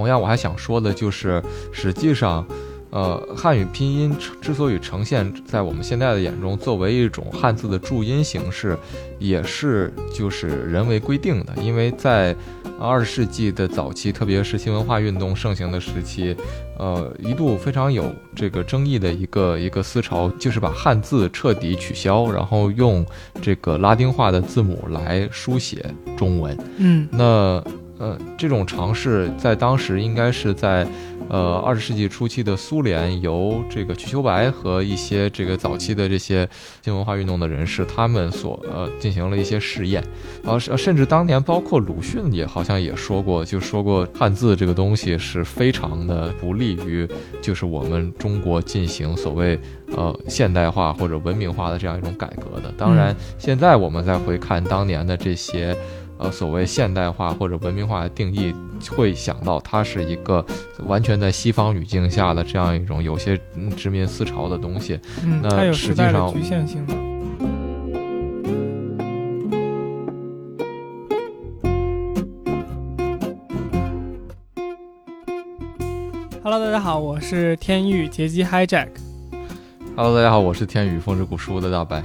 [0.00, 1.42] 同样，我还想说的就是，
[1.72, 2.46] 实际上。
[2.92, 8.76] 呃，汉语拼音之所以呈现在我们现在的眼中作为一种汉字的注音形式，
[9.20, 11.54] 也是就是人为规定的。
[11.62, 12.34] 因为在
[12.80, 16.36] 二十世纪的早期，特别是新文化运动盛行的时期，
[16.78, 23.06] 呃，一度非常有这个争议的一个一个思潮，就是把汉字彻底取消，然后用
[23.40, 26.58] 这个拉丁化的字母来书写中文。
[26.78, 27.62] 嗯，那
[28.00, 30.84] 呃，这种尝试在当时应该是在。
[31.28, 36.48] 呃，二十世纪初期的苏联，由这个瞿秋白和一些这个早期的这些
[36.82, 40.02] 新文化运动的人士，他们所呃进行了一些试验，
[40.42, 47.06] 呃，甚至当年包括鲁迅也好像也说过，就说过汉字这个东西是非常的不利于
[47.40, 49.56] 就是我们中国进行所谓
[49.94, 52.74] 呃现代化或者文明化的这样一种改革的。
[52.76, 55.76] 当然，现在我们再回看当年的这些。
[56.22, 58.54] 呃，所谓现代化或者文明化的定义，
[58.94, 60.44] 会想到它是一个
[60.86, 63.40] 完全在西方语境下的这样一种有些
[63.74, 65.00] 殖民思潮的东西。
[65.24, 66.94] 嗯，那实际上局限性的。
[76.42, 78.88] Hello，大家好，我是天宇劫机 Hijack。
[79.96, 82.02] Hello，大家好，我是天宇风之谷书的大白。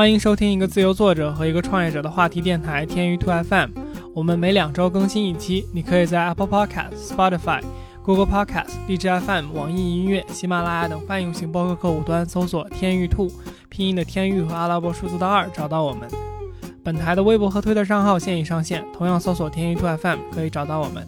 [0.00, 3.68] 欢迎收听一个自由作者和一个创业者的话题电台天娱兔 FM。
[4.14, 7.60] 我们每两周更新一期，你可以在 Apple Podcast、Spotify、
[8.02, 13.30] Google Podcast、荔枝 FM、网易音乐、喜马拉雅等泛用型播客客户端搜索“天娱兔”，
[13.68, 16.08] 拼音的天娱和阿拉伯数字的二找到我们。
[16.82, 21.06] 本台的微博和推特账号现已上线，同样搜索“天娱兔 FM” 可以找到我们。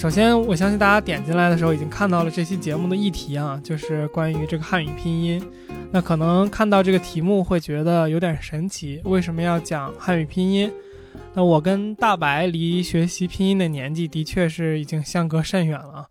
[0.00, 5.46] 首先，我相信大家点进来的时候已经看到了这期节目的议题啊，就是关于这个汉语拼音。
[5.92, 10.72] 那可能看到这个题目会觉得有点神奇，为什么要讲汉语拼音？
[11.34, 16.08] 那我跟大白离学习拼音的年纪的确是已经相隔甚远了。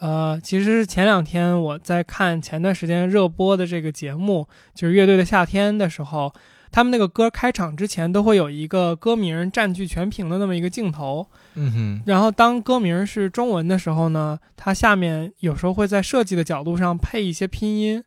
[0.00, 6.34] 呃，其实前两天我在看前段时间热播的这个节目，就是《乐队的夏天》的时候，
[6.70, 11.26] 他们那个歌开场之前都会有一个歌名占据全屏的那么一个镜头。
[11.54, 12.02] 嗯哼。
[12.06, 18.02] 然后当歌名是中文的时候呢，它下面有时候会在设计的角度上配一些拼音。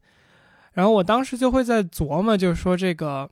[0.74, 3.30] 然后我当时就会在琢磨，就是说这个，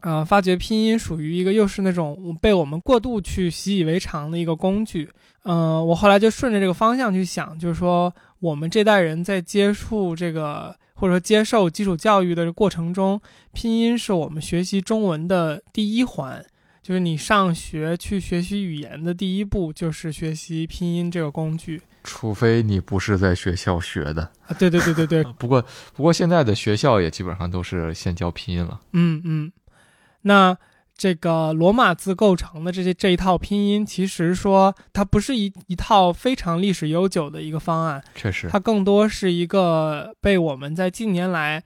[0.00, 5.08] 呃，发掘拼音属于一个又是那种被我们过度去习以为常的一个工具。
[5.44, 13.20] 嗯，我后来就顺着这个方向去想，就是说我们这代人在接触这个或者说接受基础教育的过程中，
[13.52, 16.46] 拼音是我们学习中文的第一环。
[16.80, 21.82] 就是你上学去学习语言的第一步，就是学习拼音这个工具。
[22.04, 25.24] 除非你不是在学校学的啊，对对对对对。
[25.38, 25.60] 不过
[25.92, 28.80] 不过现在的学校也基本上都是先教拼音了。
[28.92, 29.52] 嗯嗯。
[30.20, 30.56] 那
[30.96, 38.02] 这个罗马字构成的这些这一套拼音，其实说它不是一一套非常历史悠久的一个方案。
[38.14, 38.48] 确实。
[38.48, 41.62] 它更多是一个被我们在近年来，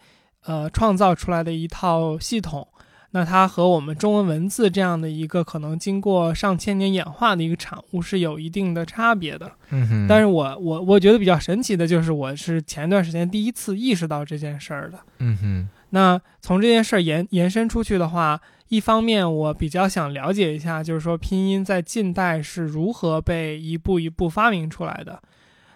[0.46, 2.66] 呃，创造出来的一套系统。
[3.10, 9.50] 那它和我们中文文字这样的一个可能经过上千年演化的一个产物是有一定的差别的。
[9.70, 10.06] 嗯哼。
[10.08, 14.98] 但是我我我觉得比较神奇的就是，我是前段时间第一次意识到这件事儿的。
[15.18, 15.68] 嗯哼。
[15.90, 18.38] 那从这件事儿延延伸出去的话，
[18.68, 25.22] 一方面我比较想了解一下，就是说拼音在近代是如何被一步一步发明出来的。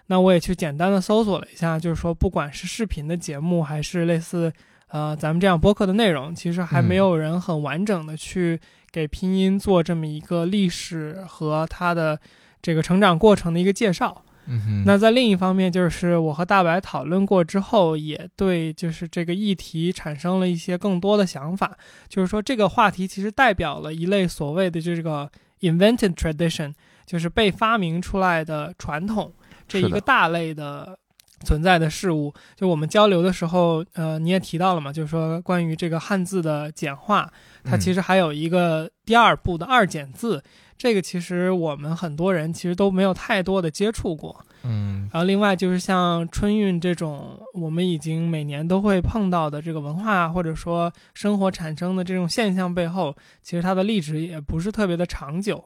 [0.07, 4.51] 那我也去简单的搜索了一下，就是说不管是视频的节目还是类似。
[4.93, 8.59] 呃，咱们这样播客的内容，其实还没有人很完整的去
[8.91, 12.19] 给拼音做这么一个历史和它的
[12.61, 14.21] 这个成长过程的一个介绍。
[14.51, 21.77] 嗯那在另一方面，就是我和大白讨论过之后，也对就是这个议题产生了一些更多的想法。
[22.07, 25.29] 就是说，这个话题其实代表了一类所谓的这个
[25.61, 26.73] invented tradition，
[27.05, 29.33] 就是被发明出来的传统
[29.67, 30.97] 这一个大类的。
[31.43, 37.27] 存在的事物，就我们交流的时候，呃，你也提到了嘛，就是说关于这个汉字的简化，
[37.63, 40.43] 它其实还有一个第二步的二简字，
[40.77, 55.63] 这个其实我们很多人其实都没有太多的接触过，嗯，然后另外就是像春运这种，我们已经每年都会碰到的这个文化或者说生活产生的这种现象背后，其实它的历史也不是特别的长久。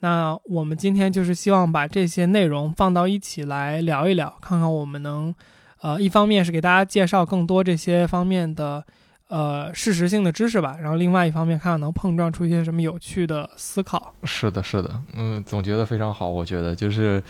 [0.00, 5.34] 那我们今天就是希望把这些内容放到一起来聊一聊，看看我们能，
[5.80, 8.84] 呃，一方面是给大家介绍更多这些方面的，
[9.28, 14.12] 呃，事实性的知识吧，然后另外一方面看看能碰撞出一些什么有趣的思考。
[14.24, 17.22] 是的，是的，嗯，总结的非常好，我觉得就是，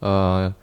[0.00, 0.54] 呃，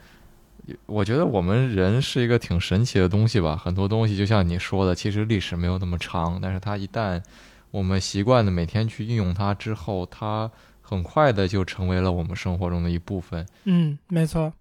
[0.86, 7.22] 我觉得我们人是一个挺神奇的东西吧，很多东西就像你说的，其实历史没有那么长，但是它一旦
[7.70, 10.50] 我们习惯的每天去运用它之后，它。
[10.88, 13.44] 很快的就成为了我们生活中的一部分。
[13.64, 14.52] 嗯，没错。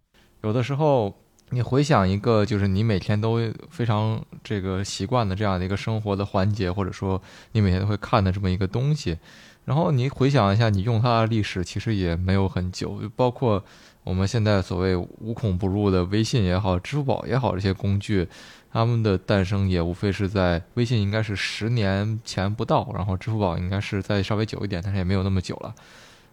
[0.42, 1.16] 有的时候，
[1.51, 3.39] 你回想一个，就是你每天都
[3.69, 9.19] 非常这个习惯的这样的一个生活的环节，或者说你每天都会看的这么一个东西，
[9.66, 13.63] 然后你回想一下，你用它的历史其实也没有很久，包括
[14.06, 18.25] 我们现在所谓无孔不入的微信也好，支付宝也好，这些工具。
[18.72, 25.74] 它们的诞生也无非是在微信应该是十年前不到，然后支付宝应该是在稍微久一点，但是也没有那么久了。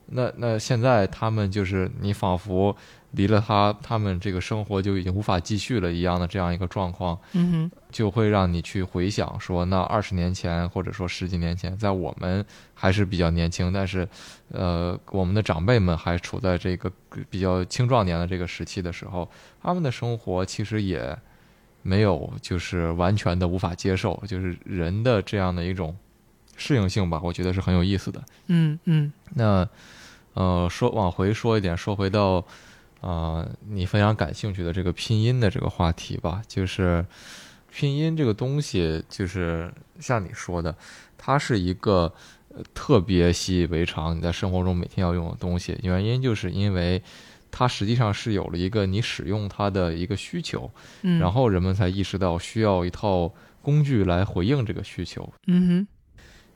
[0.06, 2.76] 那那现在他们就是你仿佛
[3.12, 12.44] 离了他，他们这个生活就已经无法继续了一样的这样一个状况，嗯哼，就会让你去回想说，那二十年前或者说十几年前，在我们
[12.74, 14.06] 还是比较年轻，但是
[14.50, 16.90] 呃，我们的长辈们还处在这个
[17.30, 19.30] 比较青壮年的这个时期的时候，
[19.62, 21.16] 他们的生活其实也。
[21.84, 25.96] 没有，就是完全的无法接受，就是人的这样的一种
[26.56, 28.22] 适应性吧，我觉得是很有意思的。
[28.46, 29.12] 嗯嗯。
[29.34, 29.68] 那
[30.34, 32.44] 呃，说往回说一点，说回到
[33.02, 37.04] 啊，你非常感兴趣的这个拼音的这个话题吧，就是
[37.70, 39.70] 拼音这个东西，就是
[40.00, 40.74] 像你说的，
[41.18, 42.10] 它是一个
[42.72, 45.78] 特别习以为常，你在生活中每天要用的东西。
[45.82, 47.02] 原因就是因为。
[47.54, 50.70] 它实际上是有了一个你使用它的一个需求，
[51.02, 55.86] 嗯，然后人们才意识到需要一套工具来回应这个需求，嗯哼，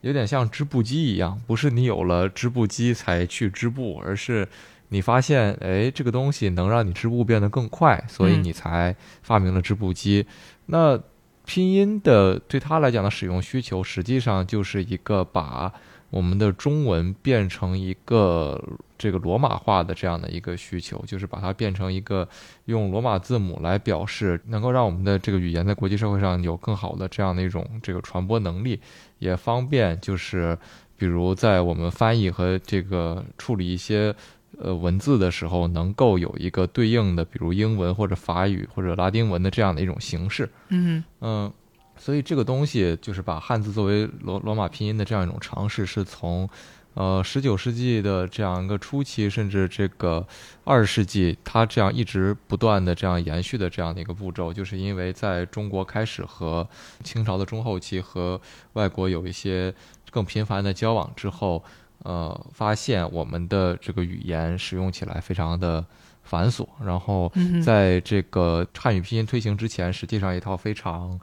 [0.00, 4.48] 有点像织布机一样，不是你有了织布机才去织布，而是
[4.88, 10.26] 你发现，哎，这个东西能让你织布变得更快，所以你才发明了织布机。
[10.66, 10.98] 那
[11.44, 15.72] 拼音的对它来讲的使用需求，实际上就是一个把。
[16.08, 18.62] 我们的中文变成一个
[18.96, 22.26] 这个罗马化的这样的一个需求，就是把它变成一个
[22.66, 28.80] 用罗马字母来表示，能够让我们的这个语言在国际社会上有更好的这样的一种这个传播能力，
[29.18, 30.56] 也方便就是
[30.96, 34.14] 比如在我们翻译和这个处理一些
[34.58, 40.48] 呃文字的时候，能够有一个对应的，比如英文或者法语或者拉丁文的这样的一种形式。
[40.68, 41.52] 嗯嗯。
[41.98, 46.46] 所以这个东西就是把汉字作为罗罗马拼音的这样一种尝试，是从，
[46.92, 50.26] 呃，十九世纪的这样一个初期，甚至这个
[50.62, 56.68] 二十世纪，它这样一直不断的这样延续的这样的一个步骤，就是因为在中国开始和
[57.02, 58.38] 清朝的中后期和
[58.74, 59.74] 外国有一些
[60.10, 61.64] 更频繁的交往之后，
[62.06, 65.84] 呃，发现我们的这个语言使用起来非常的
[66.22, 67.32] 繁琐，然后
[67.64, 71.18] 在这个汉语拼音推行之前，实际上一套非常。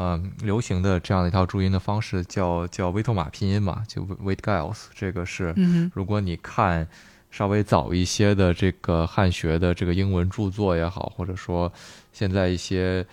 [0.00, 5.52] 嗯，流行的这样的一套注音的方式叫叫威托马拼音嘛，就 Wait Giles，这个是，
[5.92, 6.86] 如果你看
[7.32, 11.72] 稍微早一些的这个汉学的这个英文著作也好，或者说
[12.12, 13.04] 现在一些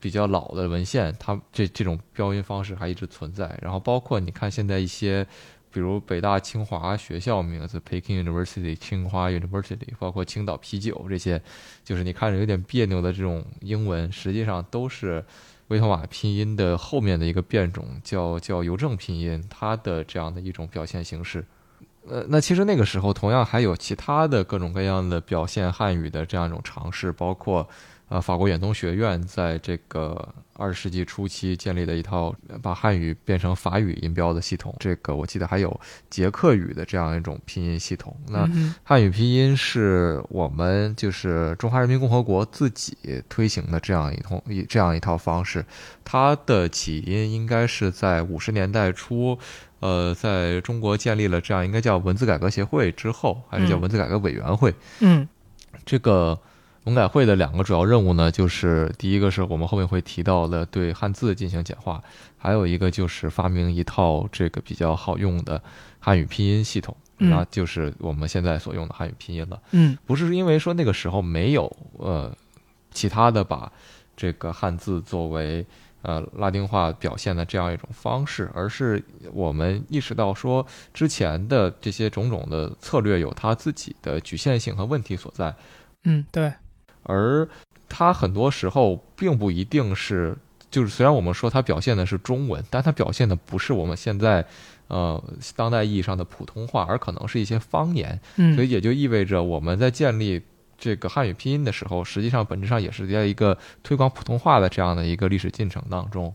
[0.00, 3.56] 比较老的文献，它这这种标音方式还一直存在。
[3.62, 5.24] 然后包括你看现在一些，
[5.72, 11.40] 比如北大、清华学校名字 Peking University、清华 University，包括青岛啤酒这些，
[11.82, 15.24] 就是你看着有点别扭的这种英文，实际上都是。
[15.68, 21.42] 威妥玛拼音的后面的一个变种叫叫邮政拼音，它的这样的一种表现形式。
[22.06, 27.66] 呃，那其实那个时候同样还有其他的各种各样的表现汉语的这样一种尝试，包括。
[28.12, 34.76] 呃，法国远东学院在这个二十世纪初期建立的一套把汉语变成法语音标的系统。
[34.78, 38.14] 这个我记得还有捷克语的这样一种拼音系统。
[38.28, 38.46] 那
[38.84, 42.94] 汉语拼音是我们就是中华人民共和国自己
[43.30, 45.64] 推行的这样一通一这样一套方式。
[46.04, 49.38] 它的起因应该是在五十年代初，
[49.80, 54.74] 呃，在中国建立了这样应该叫文字改革协会之后，还是叫文字改革委员会。
[55.00, 55.26] 嗯，
[55.86, 56.38] 这个。
[56.84, 62.02] 文改会的两个主要任务呢，就是第一个是我们后面会提到的对汉字进行简化，
[62.36, 65.62] 还有一个就是发明一套这个比较好用的
[66.00, 69.62] 汉语拼音系统，那就是我们现在所用的汉语拼音了。
[69.70, 72.34] 嗯，不是因为说那个时候没有呃
[72.90, 73.70] 其他的把
[74.16, 75.64] 这个汉字作为
[76.02, 79.00] 呃拉丁化表现的这样一种方式，而是
[79.32, 85.54] 我们意识到说之前的这些种种的策略有它自己的局限性和问题所在。
[86.02, 86.52] 嗯，对。
[87.04, 87.48] 而
[87.88, 90.36] 它很多时候并不一定是，
[90.70, 94.44] 就是虽然我们说它表现的是中文，但它表现的不是我们现在
[94.88, 95.22] 呃
[95.56, 98.18] 当代意义上的普通话，而可能是一些方言。
[98.36, 100.40] 嗯，所以也就意味着我们在建立
[100.78, 106.34] 这个汉语拼音的时候，实际上本质上也是在一个推广普通话的这样的一个历史进程当中。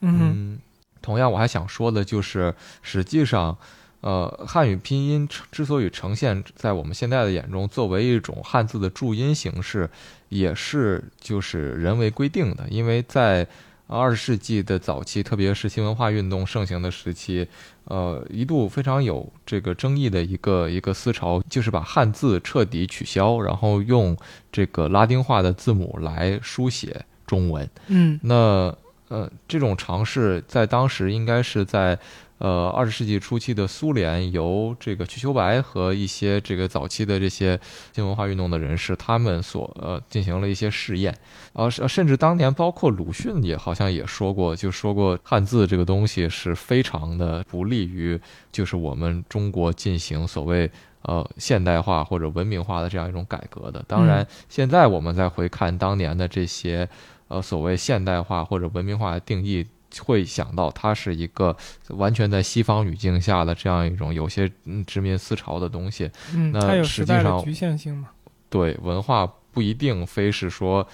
[0.00, 0.58] 嗯，
[1.02, 3.56] 同样我还想说的就是，实际上。
[4.04, 9.88] 呃，汉语拼音之所以呈现在我们现在的眼中作为一种汉字的注音形式，
[10.28, 12.68] 也是就是人为规定的。
[12.68, 13.46] 因为在
[13.86, 17.48] 二十世纪的早期，特别是新文化运动盛行的时期，
[17.84, 24.14] 呃，一度非常有这个争议的一个一个思潮，就是把汉字彻底取消，然后用
[24.52, 27.66] 这个拉丁化的字母来书写中文。
[27.86, 28.76] 嗯，那
[29.08, 31.98] 呃，这种尝试在当时应该是在。
[32.44, 37.58] 呃，二十世纪初期的苏联，由这个瞿秋白和一些这个早期的这些
[37.94, 41.16] 新文化运动的人士，他们所呃进行了一些试验，
[41.54, 48.20] 呃，甚至当年包括鲁迅也好像也说过，就说过汉字这个东西是非常的不利于
[48.52, 50.70] 就是我们中国进行所谓
[51.00, 53.82] 呃现代化或者文明化的这样一种改革的。
[53.88, 56.86] 当然，现在我们再回看当年的这些
[57.28, 59.66] 呃所谓现代化或者文明化的定义。
[60.02, 61.56] 会想到它是一个
[61.88, 64.50] 完全在西方语境下的这样一种有些
[64.86, 66.10] 殖民思潮的东西。
[66.34, 68.10] 嗯，它有时代的局限性嘛？
[68.48, 70.86] 对，文化不一定非是说，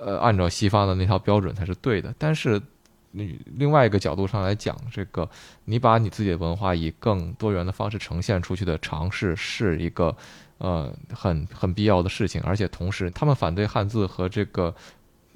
[0.00, 2.14] 呃，按照西方的那套标准才是对的。
[2.18, 2.60] 但是，
[3.10, 5.28] 你另外一个角度上来讲，这个
[5.64, 10.16] 你把你自己的文化以更多元的方式呈现出去的尝试，是一个
[10.58, 12.40] 呃很很必要的事情。
[12.42, 14.74] 而且同时，他们反对汉字和这个。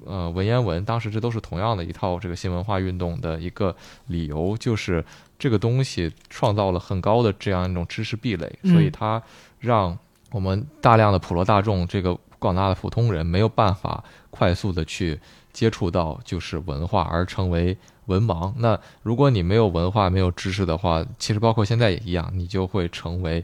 [0.05, 3.75] 呃，文言文当时这都是同样的一套这个新文化运动的一个
[4.07, 5.03] 理由，就是
[5.39, 9.21] 这个东西创造了很高的这样一种知识壁垒，所以它
[9.59, 9.97] 让
[10.31, 15.19] 我们大量的普罗大众这个广大的普通人没有办法快速的去
[15.51, 18.53] 接触到就是文化，而成为文盲。
[18.57, 23.43] 那如果你没有文化、没有知识的话，其实包括现在也一样，你就会成为，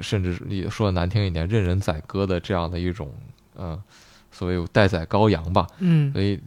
[0.00, 3.10] 甚至你说的难听一点，任人宰割的这样的一种，
[3.56, 3.80] 嗯。
[4.36, 6.38] 所谓待宰羔羊吧，嗯，所以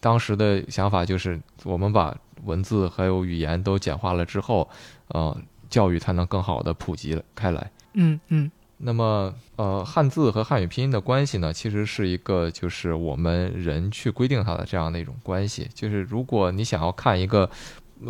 [0.00, 4.68] 当时的想法就是，我们把文字还有语言都简化了之后，
[5.08, 5.34] 呃，
[5.70, 7.70] 教育才能更好的普及开来。
[7.94, 8.50] 嗯嗯。
[8.84, 15.68] 那么，呃，汉字和汉语拼音的关系呢，其实是一个就是我们人去规定它的这样的一种关系。
[15.72, 17.48] 就是如果你想要看一个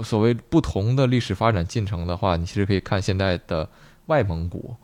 [0.02, 3.68] 所谓不同的历史发展进程的话，你其实可以看现在的
[4.06, 4.74] 外蒙古。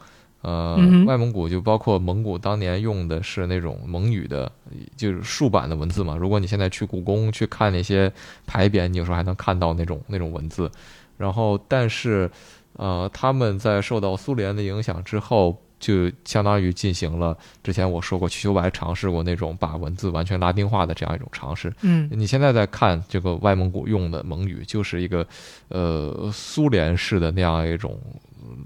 [0.42, 4.50] 呃，外蒙古就包括蒙古当年用的是那种蒙语的，
[4.96, 6.16] 就是竖版的文字嘛。
[6.16, 8.12] 如果你现在去故宫去看那些
[8.46, 10.70] 牌匾，你有时候还能看到那种 那种文字。
[11.16, 12.30] 然后，但是，
[12.74, 21.72] 呃，他们在受到苏联的影响之后，就相当于进行了之前我说过，瞿秋白尝试过那种把文字完全拉丁化的这样一种尝试。
[21.82, 25.26] 嗯，你现在在看这个外蒙古用的蒙语，就是一个
[25.68, 27.98] 呃苏联式的那样一种。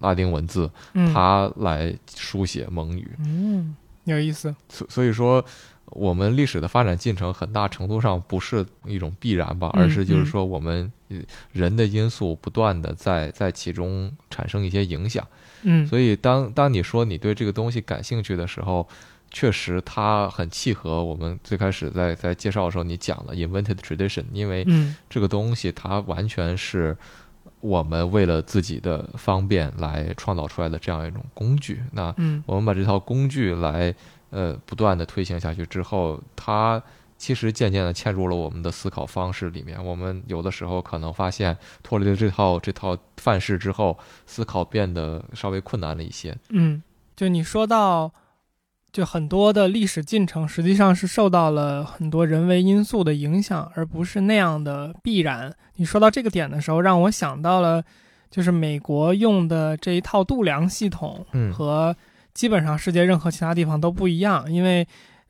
[0.00, 0.71] 拉丁文字，
[1.12, 4.54] 它来书写蒙语，嗯，有意思。
[4.69, 5.45] 所所以说，
[5.92, 10.90] 我们历史的发展进程很大程度上不是一种必然吧，而是就是说我们
[11.52, 15.26] 人的因素不断的在在其中产生一些影响。
[15.62, 18.88] 嗯，所以当当你说你对这个东西感兴趣的时候，
[19.30, 24.66] 确实它很契合我们最开始在在介绍的时候你讲的 invented tradition，因为
[25.08, 26.96] 这个东西它完全是。
[27.61, 32.12] 我们为了自己的方便来创造出来的这样一种工具，那
[32.44, 33.94] 我们把这套工具来
[34.32, 36.82] 呃不断的推行下去之后，它
[37.16, 39.82] 其实渐渐的嵌入了我们的思考方式里面。
[39.82, 43.96] 我们有的时候可能发现脱离了这套这套范式之后，
[44.26, 46.36] 思考变得稍微困难了一些。
[46.48, 46.82] 嗯，
[47.14, 48.10] 就你说到。
[48.92, 55.50] 就很多的历史进程实际上是受到了很多人为因素的影响，而不是那样的必然。
[55.76, 57.82] 你说到这个点的时候，让我想到了，
[58.30, 61.24] 就是美国用的这一套度量系统，
[61.54, 61.96] 和
[62.34, 64.86] 基本上世界任何其他地方都不一样，因为。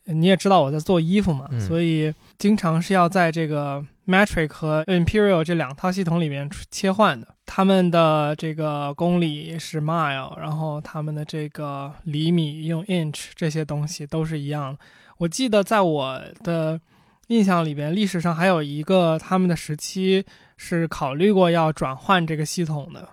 [0.07, 7.37] 你也知道我在做衣服嘛，所以经常是要在这个 metric 和 imperial 这两套系统里面切换的。
[7.47, 14.81] 他们的这个公里是 mile，然后他们的这个厘米用 inch，这些东西都是一样的。
[15.19, 16.81] 我记得在我的
[17.29, 20.25] 印象里边，历史上还有一个他们的时期
[20.57, 23.11] 是考虑过要转换这个系统的，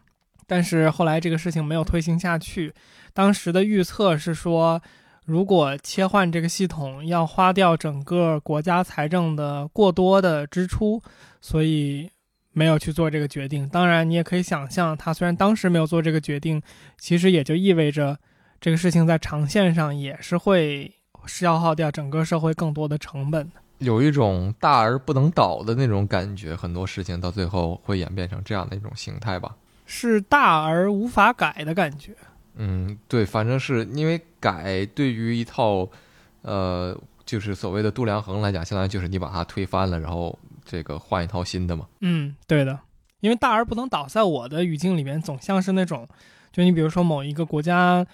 [0.49, 2.73] 但是后来这个事情没有推行下去。
[3.13, 4.81] 当时的预测是说。
[5.25, 10.99] 如果切换这个系统要花掉整个国家财政的过多的支出，
[11.39, 12.09] 所以
[12.51, 13.69] 没有去做这个决定。
[13.69, 16.59] 当然，你也可以想象，他虽然当时没有做这个决定，
[16.97, 18.17] 其实也就意味着
[18.59, 20.91] 这个事情在长线上也是会
[21.27, 23.51] 消耗掉整个社会更多的成本。
[23.77, 29.55] 有一种大而不能倒的那种感觉，很多事情到最后会演变成这样的一种形态吧？
[29.91, 32.15] 是大而无法改的感觉。
[32.53, 35.89] 嗯，对，反正是因为改对于一套，
[36.43, 41.87] 呃，就是所谓的度量衡来讲，相当于就是你把它推翻了，然后这个换一套新的嘛。
[42.01, 42.79] 嗯，对的，
[43.21, 46.07] 因为大而不能倒，在我的语境里面总像是那种，
[46.51, 48.05] 就你比如说某一个国家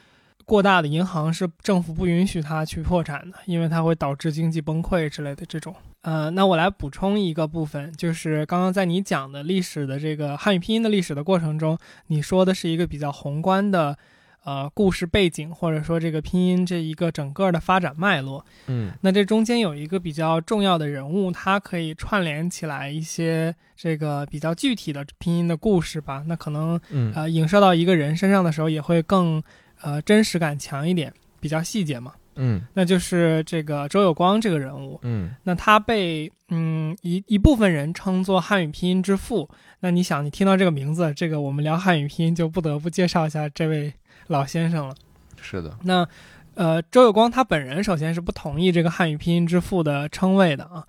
[0.46, 5.76] 过大的银行是政府不允许它去破产的，因为它会导致经济崩溃之类的这种。
[6.02, 13.98] 呃，那我来补充一个部分，就是刚刚在你讲的历史的这个汉语拼音的历史的过程中，你说的是一个比较宏观的。
[14.46, 26.24] 呃，故事背景或者说这个拼音这一个整个的发展脉络，嗯，那这中间有一个比较重要的人物，它可以串联起来一些这个比较具体的拼音的故事吧。
[26.28, 26.80] 那可能，
[27.16, 29.42] 呃，影射到一个人身上的时候，也会更
[29.86, 32.14] 呃真实感强一点，比较细节嘛。
[32.38, 39.48] 嗯，那就是这个周有光这个人物，嗯，那他被嗯一一部分人称作汉语拼音之父。
[39.80, 43.94] 那你想，你听到这个名字，这个我们聊汉语拼音就不得不介绍一下这位。
[44.28, 44.96] 老先生了，
[45.40, 45.78] 是的。
[45.84, 46.08] 那，
[46.56, 50.84] 呃，周有光他本人首先是不同意这个汉语拼音之父的称谓的啊。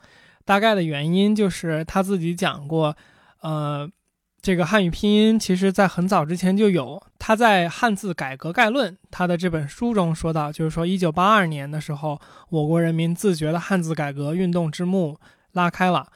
[0.46, 2.96] 大概的原因就是他自己讲过，
[3.42, 3.86] 呃，
[4.46, 7.02] 这个汉语拼音其实在很早之前就有。
[7.18, 15.18] 他在《汉字改革概论》他的这本书中说到，就是说，一九八二年的时候，我国人民自觉的汉字改革运动之幕
[15.50, 16.06] 拉开了。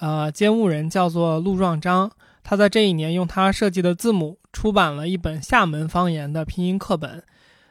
[0.00, 2.12] 呃，监务人叫做陆壮章。
[2.44, 7.22] 他在这一年用他设计的字母出版了一本厦门方言的拼音课本，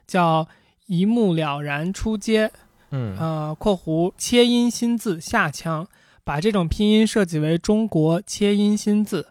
[0.08, 0.46] 叫
[0.88, 2.48] 《一目了然出街》。
[2.90, 5.88] 嗯，呃（括弧切音新字下腔），
[6.26, 9.28] 把这种拼音设计为中国切音新字，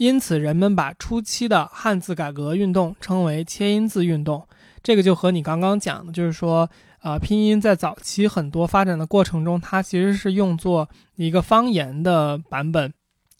[0.00, 4.48] 因此人们把初期的汉字改革运动称为切音字运动。
[4.82, 6.66] 这个就和你刚刚讲的，就是说，
[7.02, 12.90] 呃，拼音在早期很多发展的过程中，它其实是用作一个方言的版本。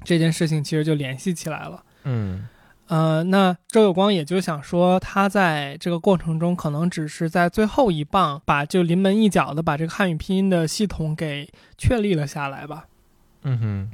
[0.05, 1.83] 这件事情其实就联系起来了。
[2.05, 2.47] 嗯，
[2.89, 12.85] 呃，那周有光也就想说，他在这个过程中可能只是在最后一棒，把就临门一脚的把这个汉语拼音的系统给确立了下来吧。
[13.45, 13.91] 嗯哼，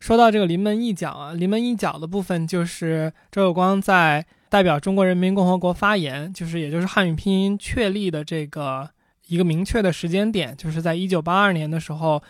[0.00, 8.88] 说到这个临门一脚啊，临门一脚的部分就是周有光在代表中国人民共和国发言，就是也就是汉语拼音确立的这个
[9.26, 12.22] 一个明确的时间点，就是在一九八二年的时候。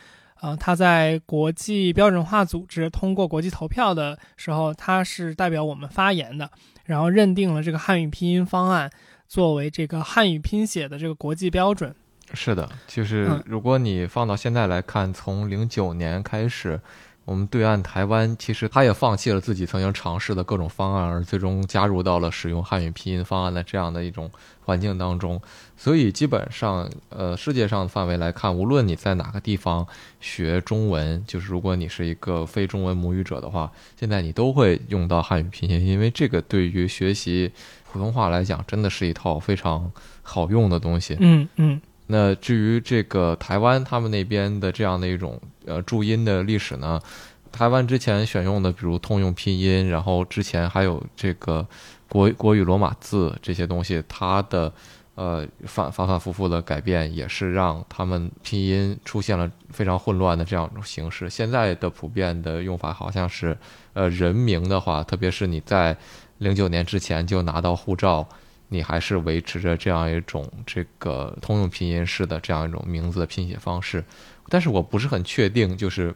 [0.42, 6.50] 呃，他在国际标准化组织通过国际投票的时候，他是代表我们发言的，
[6.84, 8.90] 然后认定了这个汉语拼音方案
[9.26, 11.96] 作为这个汉语拼写的这个国际标准。
[12.34, 16.78] 是的，就是如果你放到现在来看，从零九年开始。
[17.26, 24.30] 我们对岸台湾其实他也放弃了自己曾经尝试的各种方案，而最终加入到了使用汉语拼音方案的这样的一种
[24.64, 25.38] 环境当中。
[25.76, 29.84] 所以基本上，呃，世界上的范围来看，无论你在哪个地方
[30.20, 37.50] 学中文，就是如果你是一个非中文母语者的话，现在你都会用到汉语拼音，因为这个对于学习
[37.92, 39.90] 普通话来讲，真的是一套非常
[40.22, 41.16] 好用的东西。
[41.18, 41.82] 嗯嗯。
[42.08, 47.00] 那至于这个台湾他们那边的这样的一种呃注音的历史呢，
[47.50, 51.66] 台湾之前选用的比如通用拼音，然后之前还有这个
[52.08, 54.72] 国国语罗马字这些东西，它的
[55.16, 61.28] 呃反反反复复的改变，也是让他们拼音出现了非常混乱的这样一种形式。
[61.28, 63.56] 现在的普遍的用法好像是
[63.94, 65.96] 呃人名的话，特别是你在
[66.38, 68.28] 零九年之前就拿到护照。
[68.68, 74.04] 你还是维持着这样一种这个通用拼音式的这样一种名字的拼写方式，
[74.48, 76.14] 但是我不是很确定，就是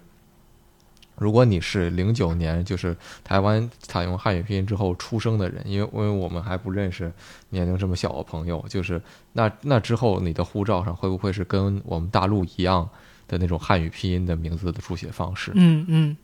[1.16, 7.12] 如果你是零九年就是台湾采用汉语拼音之后出生的人，因为因为我们还不认识
[7.50, 9.00] 年龄这么小的朋友，就是
[9.34, 12.88] 那那之后你的护照上会不会是跟我们大陆一样
[13.28, 15.52] 的那种汉语拼音的名字的书写方式？
[15.54, 16.16] 嗯嗯。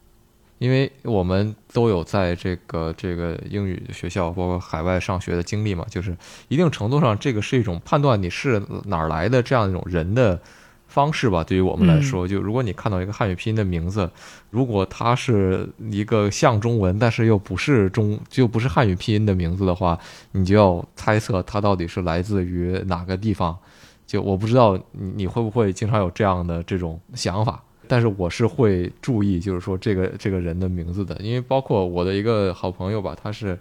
[0.59, 6.17] 因为我们都有在这个这个英语学校，包括海外上学的经历嘛，就是
[6.49, 10.41] 一定程度上，这个是一种判断你是哪儿来的这样一种人的
[10.87, 11.45] 方式吧。
[11.45, 14.11] 对于我们来说，就如果你看到一个汉语拼音的名字，
[14.49, 19.99] 如果它是一个像中文，但是又不是中，就不是汉语拼音的名字的话，
[20.33, 23.55] 你就要猜测它到底是来自于哪个地方。
[24.07, 27.63] 就我不知道你你会不会经常有这样的这种想法。
[27.89, 33.59] 但是我是会注意，就是说这个这个人的名字的，因为包括我的一个好朋友吧，他是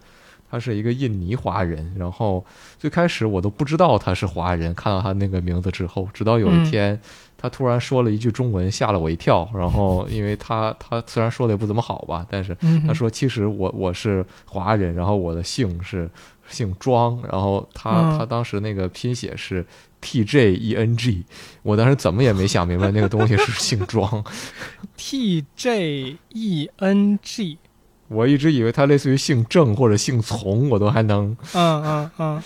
[0.50, 2.44] 他是一个印尼华人，然后
[2.78, 7.00] 最开始我都不知道他是华人，看到他那个名字之后，直到有一天
[7.38, 9.50] 他突然说了一句中文，吓了我一跳。
[9.54, 12.56] 然后因为他他虽然说的也不怎么好吧，但是
[12.88, 16.10] 他说其实我我是华人，然后我的姓是
[16.48, 19.66] 姓庄，然后他他当时那个拼写是。
[20.06, 21.26] T J E N G，
[21.64, 24.24] 我当时怎么也没想明白那个东西是姓庄。
[24.96, 27.58] T J E N G，
[28.10, 31.36] 我一直以为它类似于姓郑或者姓从，我都还能。
[31.56, 32.44] 嗯嗯嗯，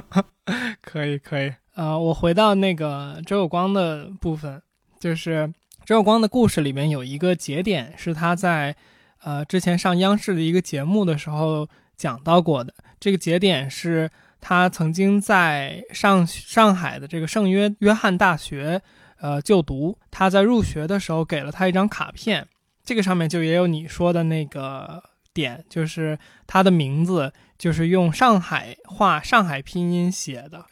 [0.80, 1.52] 可以可以。
[1.74, 4.62] 呃，我回到那个周有光的部分，
[4.98, 5.52] 就是
[5.84, 8.74] 周有光的故事里面有一个节点是他在
[9.22, 12.72] 呃之前上央视的一个节目的时候讲到过的。
[12.98, 14.10] 这个节点是。
[14.40, 18.80] 他曾经在上上海的这个圣约约翰大学
[19.18, 22.46] 呃就读，他在入学的时候给了他一张卡片，
[22.82, 25.02] 这个上面就也有你说的那个
[25.34, 30.64] 点，就是他的名字就是用上海话上海拼音写的。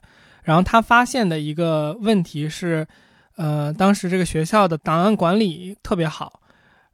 [0.42, 2.87] 然后他发现的一个问题是，
[3.37, 6.40] 呃，当时这个学校的档案管理特别好，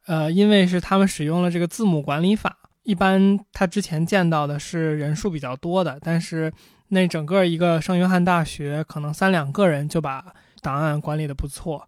[0.07, 2.57] 呃，因为是他们使用了这个字母管理法。
[2.85, 6.51] 一般他之前见到的是人数比较多的，但是
[6.87, 11.85] 那整个一个圣约翰大学可能三两个人就把档案管理的不错，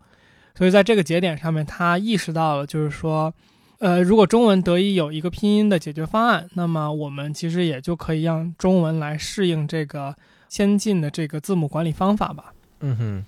[0.54, 3.34] 所以在这个节点上面，他意识到了，就是说，
[3.80, 10.14] 呃，如果中文得以有一个拼音的解决方案，那么我们其实也就可以让中文来适应这个。
[10.50, 13.26] 先进的这个字母管理方法吧，嗯哼，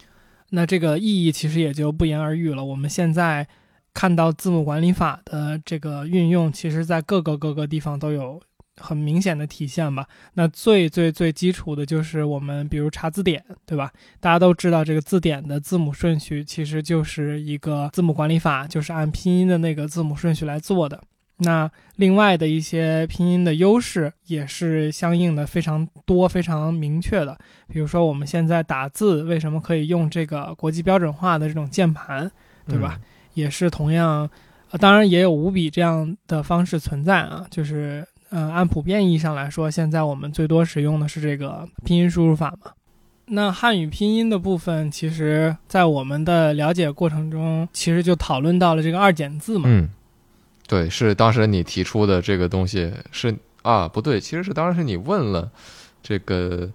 [0.52, 2.64] 那这个意义其实也就不言而喻了。
[2.64, 3.46] 我们现在
[3.94, 8.42] 看到字母管理法的这个运用，其实在各个各个地方都有
[8.78, 10.08] 很明显的体现吧。
[10.36, 13.92] 那最最最基础的就是我们比如查字典，对吧？
[14.20, 21.04] 大家都知道这个字典的字母顺序其实就是一个字母管理法，就是按拼音的那个字母顺序来做的。
[21.42, 27.38] 那另外的一些拼音的优势也是相应的非常多、非常明确的。
[27.70, 32.30] 比如说，我们现在打字为什么可以用这个国际标准化的这种键盘，
[32.68, 33.00] 对吧？
[33.34, 34.30] 也是同样，
[34.80, 37.46] 当然也有五笔这样的方式存在啊。
[37.50, 42.72] 就是，呃，按普遍意义上来说，现在我们最多使用的是这个拼音输入法嘛。
[43.26, 49.66] 那汉语拼音的部分，其实在我们的了解过程中，其实就讨论到了这个二简字嘛。
[49.68, 49.90] 嗯。
[50.68, 55.50] 对，是当时你提出的这个东西是啊，不对，其实是当时你问了
[56.04, 56.70] 这个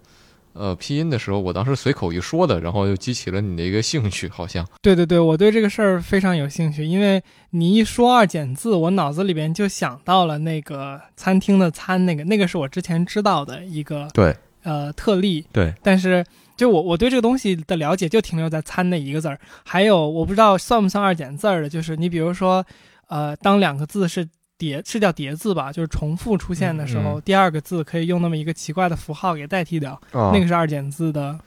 [0.55, 4.67] 呃拼音的时候，我当时随口一说的，然后又激起了你的一个兴趣，好像。
[4.81, 16.25] 对对对，我对这个事儿非常有兴趣，因为你一说二简字，我脑子里边就想到了那个餐厅的餐，那个那个是我之前知道的一个对呃特例，对，但是
[16.57, 22.65] 就我我对这个东西的了解就停留在餐那一个字儿，还有我不知道算不算二简字儿的，就是你比如说。
[23.09, 31.39] 呃，当两个字是叠，是叫叠字吧，就是重复出现的时候，第二个字可以用那么一个奇怪的符号给代替掉，那个是二简字的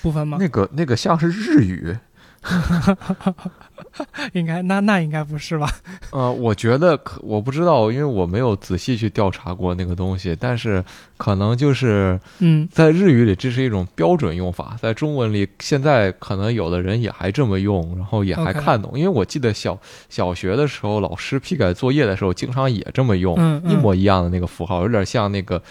[0.00, 0.38] 部分吗？
[0.40, 1.96] 那个那个像是日语。
[4.32, 5.68] 应该那那应该不是吧？
[6.10, 10.84] 呃，我觉得可我不知道，因为我没有仔细去调查过那个东西，但是
[11.16, 19.78] 可能就是嗯，在日语里这是一种标准用法，在中文里现在可能有的人也还这么用，然后也还看懂，因为我记得小
[20.08, 23.36] 小学的时候老师批改作业的时候经常也这么用，
[23.68, 25.62] 一模一样的那个符号，有点像那个。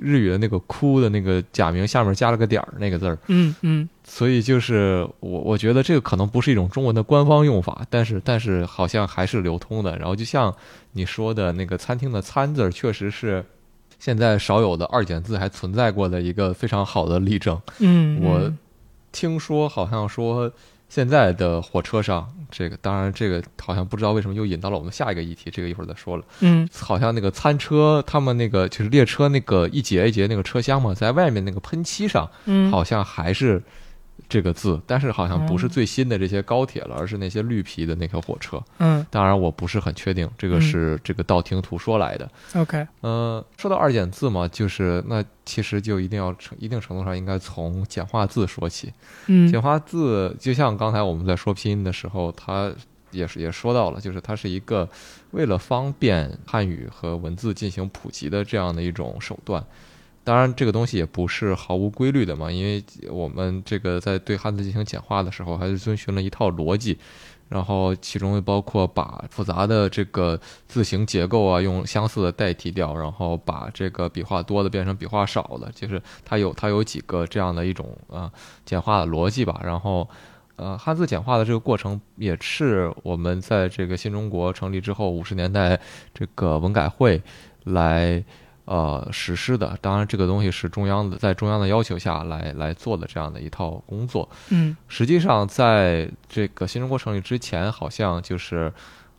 [0.00, 3.18] 日语的那个“哭”的那个假名下面加了个点儿，那个字儿。
[3.28, 3.88] 嗯嗯。
[4.04, 9.96] 所以就是我，我觉得这个可能不是一种中文的官方用法，但是但是好像还是流通的。
[9.96, 10.54] 然后就像
[10.92, 13.44] 你说的那个餐厅的“餐”字，确实是
[13.98, 17.60] 现在少有的二简字还存在过的一个非常好的例证。
[17.78, 18.52] 嗯，我
[19.10, 20.52] 听说好像说。
[20.92, 26.24] 现在的火车上，这个当然，这个好像不知道为什么又引到了我们下一个议题，这个一会儿再说了。
[26.40, 33.62] 嗯，好像那个餐车，他们那个就是列车那个一节一节那个车厢嘛，在外面那个喷漆上，嗯，好像还是。
[34.28, 38.62] 这个字，但是好像不是最新的这些高铁了，而是那些绿皮的那个火车。
[38.78, 42.30] 嗯，当然我不是很确定，这个是这个道听途说来的。
[42.54, 48.92] OK，呃，说到二简字嘛，就是那其实就一定要成一定程度上应该从简化字说起。
[49.26, 52.72] 嗯，简化字就像刚才我们在说拼音的时候，它
[53.10, 54.88] 也是也说到了，就是它是一个
[55.32, 59.64] 为了方便汉语和文字进行普及的这样的一种手段。
[60.22, 66.98] 当然，这个东西也不是毫无规律的嘛，因为我们这个在对汉字进行简化的时候，还是遵循了一套逻辑，
[67.48, 78.30] 然后其中包括把复杂的这个字形结构啊，用相似的代替掉，然后把这个笔画多的变成笔画少的，就是它有它有几个这样的一种啊
[78.66, 79.58] 简化的逻辑吧。
[79.64, 80.06] 然后，
[80.56, 85.80] 呃，汉字简化的这个过程也是我们在这个新中国成立之后五十年代
[86.12, 87.20] 这个文改会
[87.64, 88.22] 来。
[88.70, 94.28] 呃，实施的，当然这个东西是中央的，在中央的要求下来来做的这样的一套工作。
[94.50, 98.72] 嗯，实际上在这个新中国成立之前，好像就是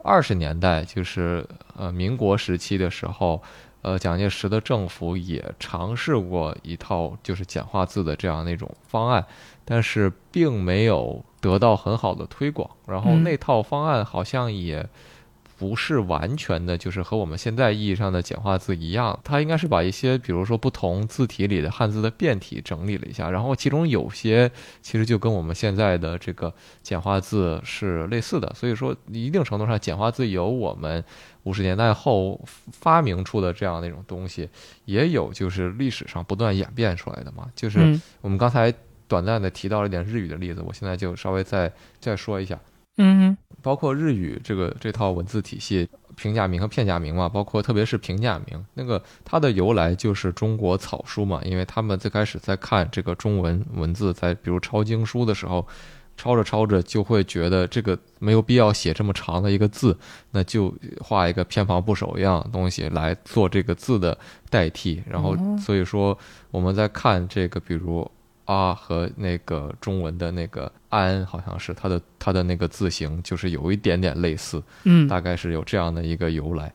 [0.06, 3.44] 二十年代，就是呃民国时期的时候，
[3.82, 9.26] 呃蒋介石的政府也尝试过一套就是简化字的这样的一种方案，
[9.66, 12.70] 但是并没有得到很好的推广。
[12.88, 14.88] 然后那套方案好像也。
[15.62, 24.50] 不是完全的，就是和我们现在意义上的简化字一样，它应该是把一些，比如说不同字体里的汉字的变体整理了一下，然后其中有些
[24.82, 31.04] 其实就跟我们现在的这个简化字是类似的，所以说一定程度上，简化字有我们
[31.44, 34.50] 五十年代后发明出的这样的一种东西，
[34.86, 38.74] 也有就是历史上不断演变出来的嘛，就是我们刚才
[39.08, 42.60] 短暂的提到了一点日语的例子，我现在就稍微再再说一下。
[43.04, 55.68] 嗯，包括日语这个这套文字体系，平假名和片假名嘛，包括特别是平假名，那个它的由来就是中国草书嘛，因为他们最开始在看这个中文文字，在比如抄经书的时候，
[56.16, 59.98] 抄着抄着就会觉得这个没有必要写这么长的一个字，
[60.30, 64.16] 那就画一个偏旁部首一样东西来做这个字的
[64.52, 66.16] 代替，然后所以说
[66.52, 68.10] 我们在看这个，比如。
[68.52, 76.68] 啊，和那个中文的那个安，好像是它的它的那个字形，就是有一点点类似，嗯，大概是有这样的一个由来。
[76.68, 76.74] 嗯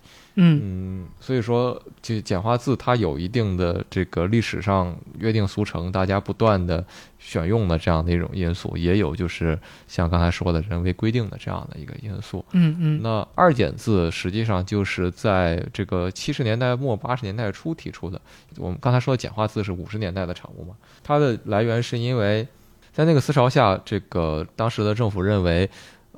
[1.19, 6.85] 所以说，就简化字它有一定的这个历史上约定俗成，大家不断的
[7.19, 12.45] 选用的这样的一种因素，也有就是像刚才说的人为规定的这样的一个因素。
[12.53, 13.01] 嗯嗯。
[13.03, 18.21] 那二简字实际上就是在这个七十年代末八十年代初提出的。
[18.59, 20.75] 我们刚才说的简化字是五十年代的产物嘛？
[21.03, 22.47] 它的来源是因为
[22.93, 25.71] 在那个思潮下，这个当时的政府认为。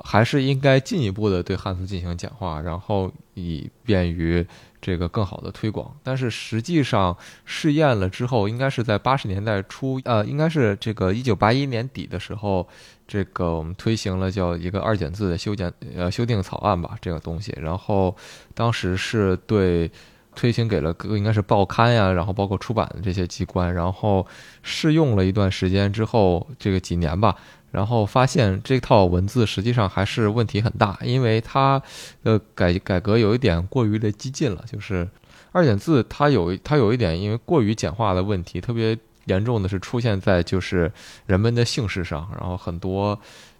[0.04, 4.46] 还是应该进一步的对汉字进行简化，然后以便于
[4.80, 5.94] 这个更好的推广。
[6.02, 12.66] 但是实际上试验了之后，应该是在八十年代初，呃，应该是这个一九八一年底的时候，
[13.06, 17.52] 这个我们推行了叫一个二简字的修简呃修订草案吧，这个东西。
[17.60, 18.16] 然后
[18.54, 19.90] 当时是对
[20.36, 24.24] 推行给了各应该是报刊呀，然后包括出版的这些机关，然后
[24.62, 27.36] 试用了一段时间之后，这个几年吧。
[27.70, 31.80] 然后发现这套文字实际上还是问题很大，因为它，
[32.24, 34.64] 的，改改革有一点过于的激进了。
[34.66, 35.06] 就是
[35.52, 40.90] 二简字它有它有一点，因为过于简化的问题，特别严重的是出现在就是
[41.26, 42.26] 人们的姓氏上。
[42.40, 43.14] 然后很多，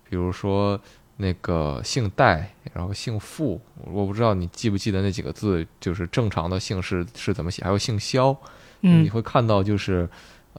[0.08, 0.80] 比如说
[1.18, 8.34] 那个姓戴，然后姓傅，我不知道你记不记得那几个字，就是正常的姓氏是怎么写，还有姓萧，
[8.80, 10.08] 你会看到就是。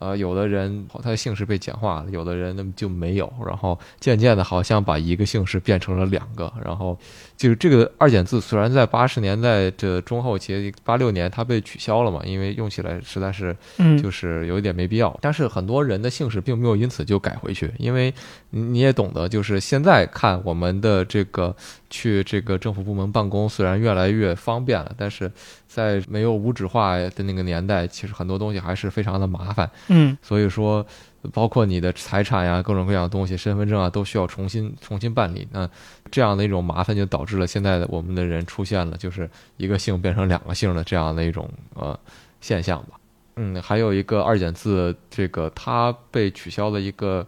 [0.00, 6.98] 呃，有的人他的姓氏被简化了，有的人那么就没有，然后渐渐的，好像把一个姓氏变成了两个，然后
[7.36, 13.54] 就是这个二简字，虽然在八十年代的中后期，八六年它被取消了嘛，因为用起来实在是，
[14.02, 15.14] 就是有一点没必要。
[15.20, 18.12] 但是很多人的姓氏并没有因此就改回去，因为
[18.48, 21.54] 你也懂得，就是现在看我们的这个
[21.90, 25.30] 去这个政府部门办公，虽然越来越方便了，但是。
[25.72, 29.70] 在没有无纸化的那个年代，其实很多东西还是非常的麻烦。
[29.86, 30.84] 嗯，所以说，
[31.32, 35.46] 包括你的财产呀，各种各样的东西，身份证啊，都需要重新重新办理。
[35.52, 35.70] 那
[36.10, 41.96] 这样的一种麻烦，就导致了现在的我们的人出现了就是一个姓变成两个姓的这样的一种呃
[42.40, 42.98] 现象吧。
[43.36, 47.24] 嗯，还有一个二简字，这个它被取消的一个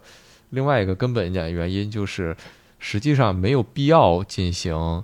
[0.49, 2.35] 另外一个根本一点原因，就是
[2.77, 5.01] 实际上没有必要进行。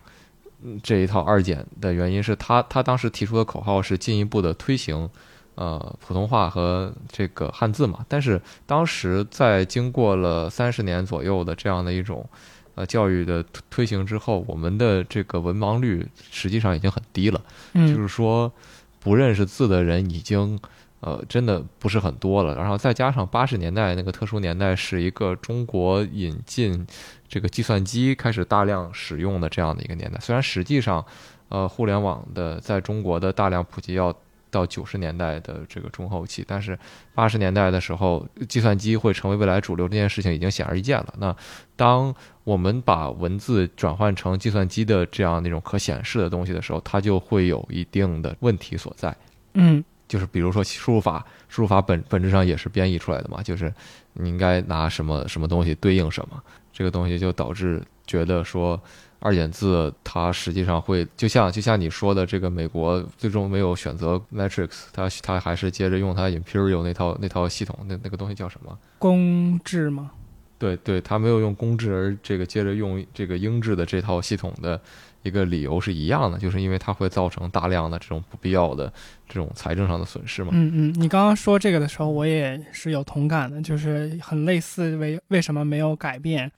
[0.83, 5.09] 这一套二简的原因是他，他当时提出的口号是进一步的推行，
[5.55, 8.05] 呃，普通话和这个汉字嘛。
[8.07, 12.27] 但是当时在经过了三十年左右的这样的一种，
[12.75, 17.41] 呃，教育的推行之后，我们的这个文盲率实际上已经很低了，
[17.73, 18.51] 就是说
[18.99, 20.59] 不认识字的人已经。
[21.01, 22.55] 呃，真的不是很多了。
[22.55, 26.85] 然后再加上八十年代那个特殊年代，是一个中国引进
[27.27, 30.19] 这个计算机开始大量使用的这样的一个年代。
[30.19, 31.05] 虽然实际上，
[31.47, 34.13] 呃，互联网的在中国的大量普及要
[34.51, 36.77] 到九十年代的这个中后期，但是
[37.13, 41.13] 八十年代的时候，计算机会成为未来主流这件事情已经显而易见了。
[41.17, 41.35] 那
[41.75, 49.15] 当我们把文字转换成计算机的这样那种可显示的东西的时候，它就会有一定的问题所在。
[49.53, 49.81] 嗯。
[50.09, 53.71] 就是比如说输入法，输入法本本质上也是编译出来的嘛，就是
[54.13, 56.43] 你应该拿什么什么东西对应什么，
[56.73, 58.81] 这个东西就导致觉得说
[59.19, 68.75] 二简字它实际上会就像就像你说的这个美国最终没有选择 Matrix，它它还是接着用它 Imperial 那套那套系统，那那个东西叫什么？
[68.97, 70.11] 公制吗？
[70.57, 74.81] 对对，它没有用公制，而这个接着用这个英制的这套系统的。
[75.23, 78.91] 一个理由是一样的，就是因为它会造成大量的这种不必要的
[79.27, 80.51] 这种财政上的损失嘛。
[80.53, 86.49] 嗯嗯，你刚刚说这个的时候，我也是有同感的，就是很类似为为什么没有改变。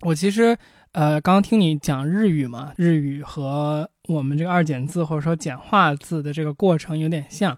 [0.00, 0.56] 我其实
[0.92, 7.56] 呃，刚刚听你讲日语嘛，日语和我们这个二简字或者说简化字的这个过程有点像，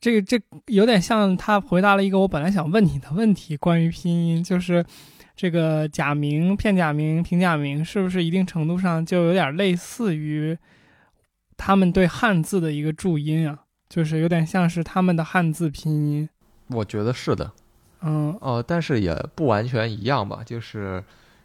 [0.00, 4.84] 这个这有点像他回答了一个我本来想问你的问题，关于拼音，就是。
[5.40, 10.54] 这个假名、片假名、平假名，是不是一定程度上就有点类似于，
[11.56, 16.28] 他们对汉字的一个注音啊，就是有点像是他们的汉字拼音。
[16.66, 17.50] 我觉得是的，
[18.02, 20.42] 嗯呃，但是也不完全一样吧。
[20.44, 21.02] 就是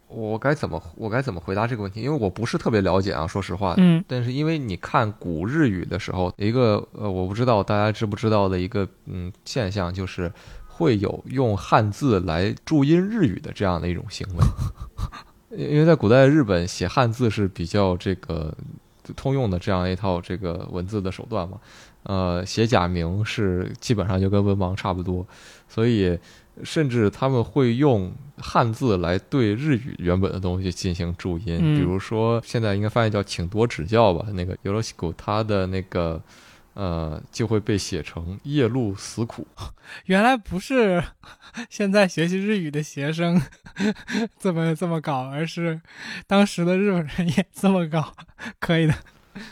[0.10, 2.02] 我该怎么我该怎么回答这个问题？
[2.02, 3.76] 因为我不是特别了解啊，说实话。
[3.78, 10.30] 嗯但是因为你看古日语的时候，一个呃，我不知道大家知不知道的一个嗯现象，就是
[10.78, 14.44] 会有用汉字来注音日语的这样的一种行为。
[15.58, 18.54] 因因为在古代日本写汉字是比较这个
[19.16, 21.58] 通用的这样一套这个文字的手段嘛，
[22.04, 25.26] 呃，写假名是基本上就跟文盲差不多，
[25.70, 26.20] 所以
[26.64, 31.78] 甚至他们会用汉字来对日语原本的东西进行注音，嗯。
[31.78, 36.22] 比如说现在应该翻译叫“请多指教”吧，那个尤罗西古他的那个
[36.76, 39.48] 呃就会被写成“夜路死苦
[40.06, 41.04] 原来不是
[41.70, 43.42] 现在学习日语的学生
[44.38, 45.82] 这么这么搞，而是
[46.28, 48.14] 当时的日本人也这么搞，
[48.60, 48.94] 可以的。”。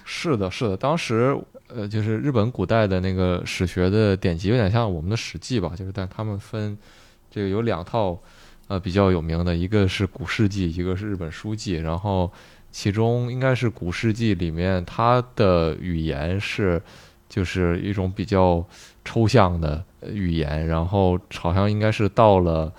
[0.06, 6.78] 是的，是的，当时呃就是日本古代的那个史学的典籍，有点像我们的《史记》吧，就是但他们分
[7.30, 8.18] 这个有两套
[8.70, 12.32] 呃比较有名的，一个是古世纪，一个是日本书记，然后
[12.72, 16.82] 其中应该是古世纪里面它的语言是
[17.34, 18.64] 就是一种比较
[19.04, 22.72] 抽象的呃语言，然后好像应该是到了。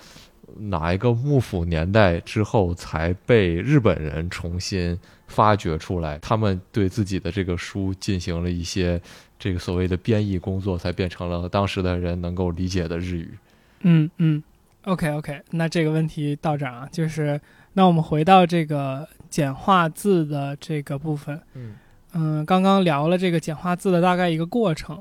[0.57, 6.17] 哪一个幕府年代之后才被日本人重新发掘出来？
[6.19, 9.01] 他们对自己的这个书进行了一些
[9.37, 13.37] 这个所谓的编译工作，才变成了当时的人能够理解的日语。
[13.81, 14.41] 嗯嗯
[14.85, 17.41] ，OK OK，那这个问题到这儿啊，就是
[17.73, 21.37] 那我们回到这个简化字的这个部分。
[21.55, 21.75] 嗯
[22.17, 24.97] 嗯，刚刚聊了这个简化字的大概一个过程，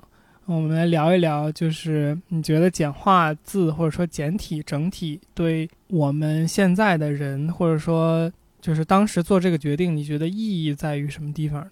[0.47, 11.71] 我们来聊一聊，就是你觉得简化字或者说简体整体对我们现在的人，或者说就是当时做这个决定，你觉得意义在于什么地方呢？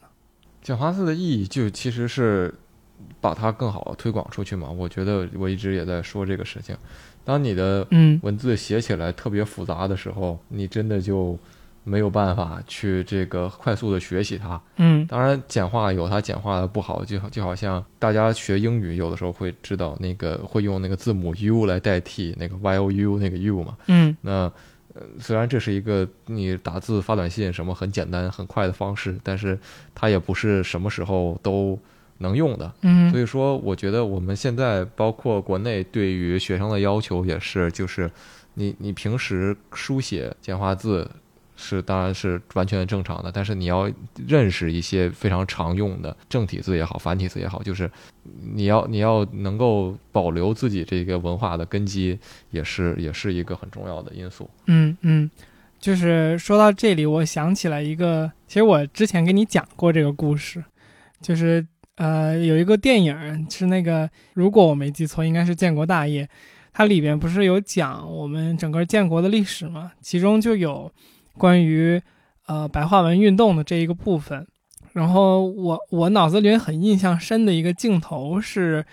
[0.62, 2.54] 简化字的意义就其实是
[3.20, 4.70] 把它更好推广出去嘛。
[4.70, 6.76] 我觉得我一直也在说这个事情。
[7.24, 11.36] 当你的嗯文字写起来特别复杂的时候，你真的就
[11.84, 14.60] 没有办法去这个快速的学习它。
[14.76, 23.76] 嗯当然，简化有它简化的不好，就好就好像大家学英语有的时候会知道那个会用那个字母 U 来代替那个 Y O U 那个 U 嘛。
[23.88, 24.52] 嗯那
[24.94, 29.58] 呃，虽然这是一个你打字发短信什么很简单很快的方式，但是
[29.94, 31.78] 它也不是什么时候都
[32.18, 32.70] 能用的。
[32.82, 38.10] 嗯所以说，我觉得我们现在包括国内对于学生的要求也是，就是
[38.52, 41.10] 你你平时书写简化字
[41.62, 43.88] 是当然是完全正常的，但是你要
[44.26, 47.88] 认识一些非常常用的正体字也好，繁体字也好，就是
[48.54, 52.18] 你要你要能够保留自己这个文化的根基，
[52.50, 54.50] 也是也是一个很重要的因素。
[54.66, 55.30] 嗯嗯，
[55.78, 60.62] 就是说到这里，我想起来一个，其实我之前给你讲过这个故事，
[61.20, 61.64] 就是
[61.96, 66.24] 呃有一个电影是那个，如果我没记错，应该是《建国大业》，
[66.72, 70.90] 它里边不是有讲我们整个建国的历史嘛，其中就有
[71.38, 72.00] 关于
[72.46, 74.46] 呃白话文运动的这一个部分。
[74.92, 78.84] 然后我我脑子里很印象深的一个镜头是，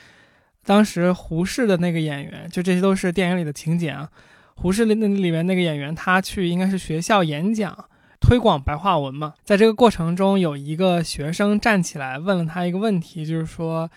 [0.64, 4.10] 当时胡适的那个演员，就这些都是电影里的情节啊。
[4.56, 7.86] 胡适里那里面那个演员，他去应该是学校演讲，
[8.22, 9.34] 推广白话文嘛。
[9.44, 13.90] 在这个过程中，有一个学生站起来问了他一个问题，就是说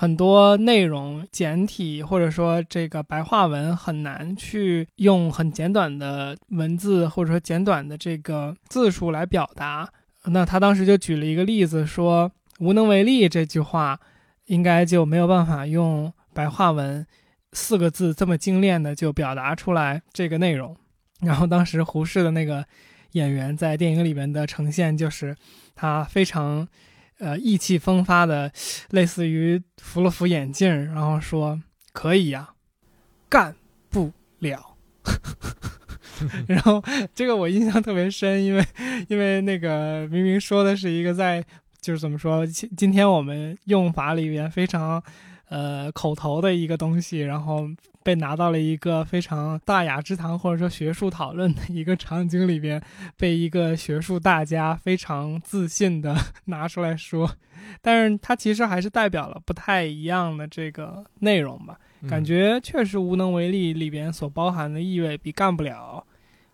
[0.00, 9.90] 很多内容简体或者说这个白话文很难去用很简短的文字或者说简短的这个字数来表达。
[10.26, 12.30] 那他当时就举了一个例子，说
[12.60, 13.98] “无能为力”这句话，
[14.46, 17.04] 应该就没有办法用白话文
[17.52, 20.76] 四个字这么精炼的就表达出来这个内容。
[21.22, 22.64] 然后当时胡适的那个
[23.14, 25.34] 演员在电影里面的呈现，就是
[25.74, 26.68] 他非常
[27.18, 28.52] 呃意气风发的，
[28.90, 31.60] 类似于扶了扶眼镜，然后说
[31.92, 32.50] ：“可以呀、
[33.28, 33.54] 干
[33.90, 34.76] 不了。
[36.48, 36.82] ”然后
[37.14, 38.64] 这个我印象特别深，因为
[39.08, 41.44] 因为那个明明说的是一个在
[41.80, 45.02] 就是怎么说，今今天我们用法里边非常
[45.48, 47.68] 呃口头的一个东西，然后
[48.08, 52.82] 被拿到了一个非常大雅之堂或者说学术讨论的一个场景里边，
[53.18, 56.16] 被一个学术大家非常自信的
[56.46, 57.30] 拿出来说，
[57.82, 61.78] 但是它其实还是代表了不太一样的这个内容吧。
[62.08, 66.02] 感觉确实无能为力里边所包含的意味比干不了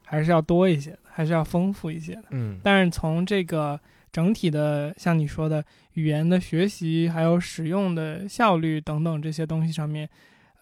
[0.04, 2.24] 还是要多一些的，还是要丰富一些的。
[2.30, 3.78] 嗯，但是从这个
[4.10, 10.08] 整体的，像你说的语言的学习，还有使用的效率等等这些东西上面，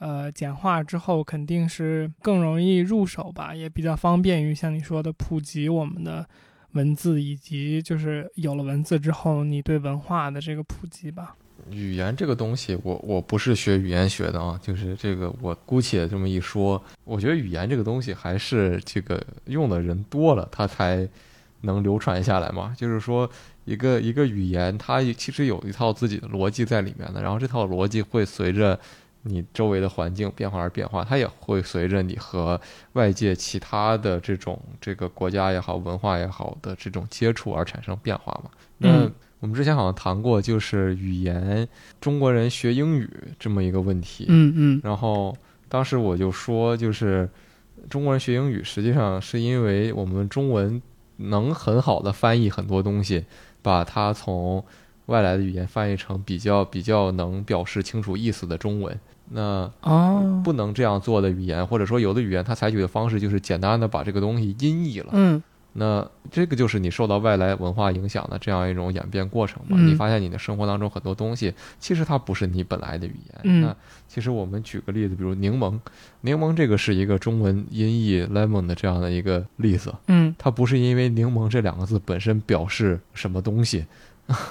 [0.03, 6.27] 呃，简化之后肯定是更容易入手吧，也比较方便于像你说的普及我们的
[6.73, 11.37] 文字，以及就是有了文字之后，你对文化的这个普及吧。
[11.71, 21.09] 语言这个东西，我我不是学语言学的啊，就是这个我姑且这么一说，我觉得语言这个东西还是这个用的人多了，它才
[21.61, 22.75] 能流传下来嘛。
[22.77, 23.31] 就是说，
[23.65, 28.77] 一个一个语言，它其实有一套自己的逻辑在里面的，然后这套逻辑会随着
[29.23, 32.61] 你周围的环境变化而变化，它也会随着你和
[32.95, 38.51] 外界其他的这种这个国家也好、文化也好的这种接触而产生变化嘛。
[38.79, 41.67] 那我们之前好像谈过，就是语言，
[42.01, 43.09] 中国人学英语
[43.39, 44.27] 这么一个问题。
[44.29, 44.81] 嗯嗯。
[44.83, 45.37] 然后
[45.69, 47.29] 当时我就说，就是
[47.89, 50.81] 中国人学英语，实际上是因为我们中文
[51.17, 53.25] 能很好的翻译很多东西，
[53.63, 54.65] 把它从
[55.07, 58.99] 外来的语言翻译成比较比较能表示清楚意思的中文。
[59.31, 65.11] 那哦，不能这样做的语言，或者说有的语言，它采取的方式就是简单的把这个东西音译了。
[65.13, 65.43] 嗯。
[65.75, 69.79] 那这个就是你受到外来文化影响的这样一种演变过程嘛？
[69.81, 73.63] 你发现你的生活当中很多东西，其实它不是你本来的语言。
[73.63, 73.75] 那
[74.07, 75.79] 其实我们举个例子，比如柠檬，
[76.21, 79.95] 柠檬这个是一个中文音译 lemon 的这样的一个例子。
[80.09, 83.87] 嗯，它不是因为柠檬这两个字本身表示什么东西。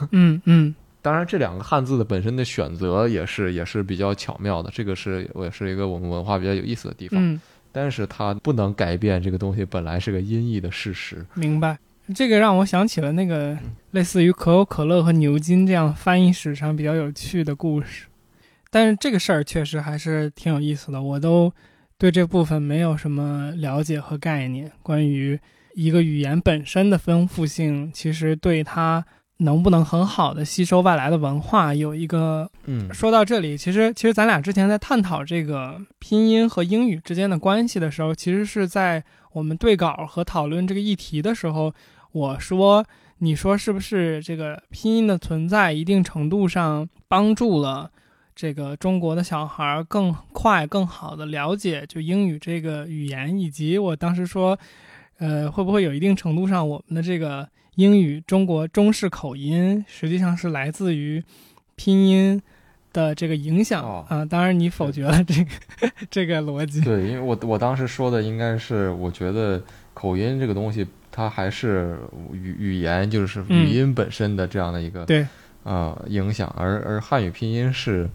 [0.10, 7.20] 嗯 嗯，当然这两个汉字的本身的选择也是也是比较巧妙的，这个是也是一个我们文化比较有意思的地方。
[7.20, 7.40] 嗯
[7.74, 11.26] 但是它不能改变这个东西本来是个音译的事实。
[11.36, 11.80] 明白，
[12.14, 13.58] 这个让我想起了那个
[13.92, 18.08] 类似于可口可乐和牛津这样翻译史上比较有趣的故事。
[18.70, 21.54] 但是这个事儿确实还是挺有意思的，我都
[21.98, 24.70] 对这部分没有什么了解和概念。
[24.84, 25.40] 关于
[25.74, 29.06] 一个语言本身的丰富性，其实对它。
[29.44, 31.74] 能不能很好的吸收外来的文化？
[31.74, 41.74] 有一个，嗯，说到这里，其实其实咱俩之前在探讨这个拼音和英语之间的关系的时候，其实是在我们对稿和讨论这个议题的时候，
[42.12, 42.86] 我说，
[43.18, 47.90] 你说是不是这个拼音的存在，一定程度上帮助了
[48.36, 54.60] 这个中国的小孩更快、更好的了解就英语这个语言，以及我当时说，
[55.18, 57.50] 呃，会不会有一定程度上我们的这个。
[57.82, 61.24] 英语中国中式口音实际上是来自于
[61.76, 62.40] 拼音
[62.94, 65.50] 的这个影响啊，当然你否决了这个
[66.12, 66.82] 这个逻辑。
[66.82, 69.62] 对，因为我我当时说的应该是，我觉得
[69.94, 71.98] 口音这个东西它还是
[72.34, 75.26] 语语言就是语音本身的这样的一个对
[75.64, 78.10] 啊影响，而而汉语拼音是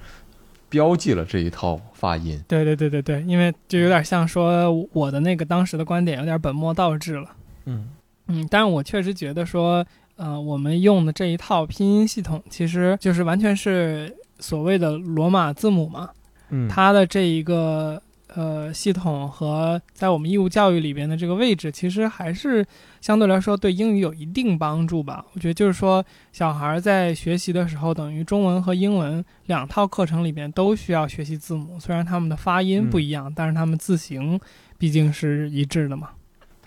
[0.69, 2.41] 标记了这一套发音。
[2.47, 7.31] 对对对对对，因为就有点像说我的那个当时的观点有点本末倒置了。
[7.65, 7.89] 嗯。
[8.29, 16.11] 嗯，但是我确实觉得说，呃，我们用的这一套拼音系统，其实就是完全是所谓的罗马字母嘛。
[16.51, 18.01] 嗯，它的这一个
[18.35, 22.65] 呃系统和在我们义务教育里边的这个位置，其实还是
[23.01, 25.25] 相对来说对英语有一定帮助吧。
[25.33, 34.39] 我觉得就是说，小孩在学习的时候，等于中文和英文两套课程里边都需要学习字母，虽然他们的发音不一样，但是他们字形
[34.79, 36.11] 毕竟是一致的嘛。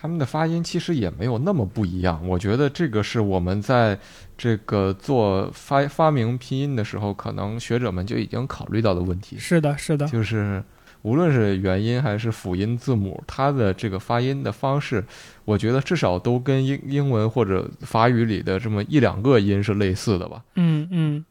[0.02, 4.00] 他们的发音其实也没有那么不一样，我觉得这个是我们在
[4.38, 9.38] 这个做发发明拼音的时候，可能学者们就已经考虑到的问题。
[9.38, 10.64] 是的，是的，就是
[11.02, 15.04] 无论是元音还是辅音字母，它的这个发音的方式，
[15.44, 20.42] 我觉得至少都跟英英文或者法语里的这么一两个音是类似的吧。
[20.56, 21.26] 嗯嗯。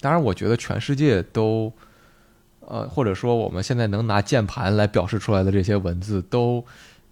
[0.00, 1.72] 当然，我觉得全世界都，
[2.60, 6.64] 呃，或者说我们现在能拿键盘来表示出来的这些文字都。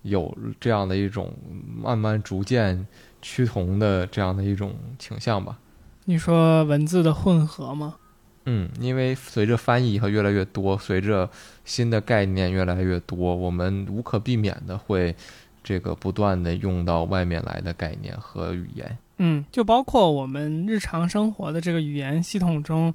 [0.05, 1.35] 有这样的一种
[1.83, 2.87] 慢慢逐渐
[3.21, 5.59] 趋同的这样的一种倾向吧？
[6.05, 7.97] 你说文字的混合吗？
[8.45, 11.31] 嗯，因为随着翻译和越来越多，随着
[11.65, 15.17] 新的概念越来越多，我们无可避免的会
[15.63, 18.99] 这个不断的用到外面来的概念和语言。
[19.17, 22.95] 嗯，就包括我们日常生活的这个语言系统中，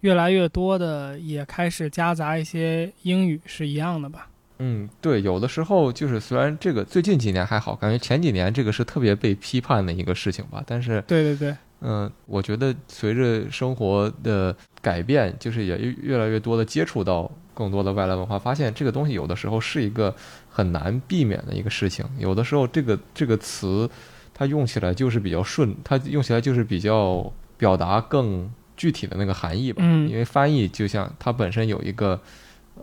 [0.00, 4.28] 越来越多的也开始夹杂一些英语，是一样的吧？
[4.58, 10.64] 嗯，对，有的时候就是虽然这个最近几年还好，感觉前几年这个是特别被批判的一个事情吧。
[10.66, 20.14] 但是，对对对，嗯，我觉得随着生活的改变，就是也越越来越多的接触到更多的外来文化，发现这个东西有的时候是一个
[20.48, 22.02] 很难避免的一个事情。
[22.18, 23.86] 有的时候这个这个词
[24.32, 29.82] 它用起来就是比较顺，它用起来就是比较表达更具体的那个含义吧。
[29.84, 32.18] 嗯，因为翻译就像它本身有一个。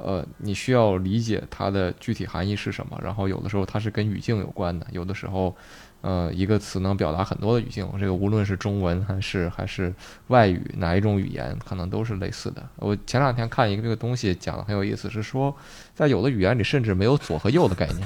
[0.04, 3.00] 呃，你需要理解它的具体含义是什么。
[3.02, 5.56] 然后有的时候它是跟语境有关的，有的时候。
[6.04, 9.94] 呃，一个词能表达很多的语境，这个无论是中文还是还是
[10.28, 12.62] 外语，哪一种语言可能都是类似的。
[12.76, 15.56] 我前两天看一个这个东西讲的很有意思，是说
[15.94, 18.06] 在有的语言里甚至没有左和右的概念。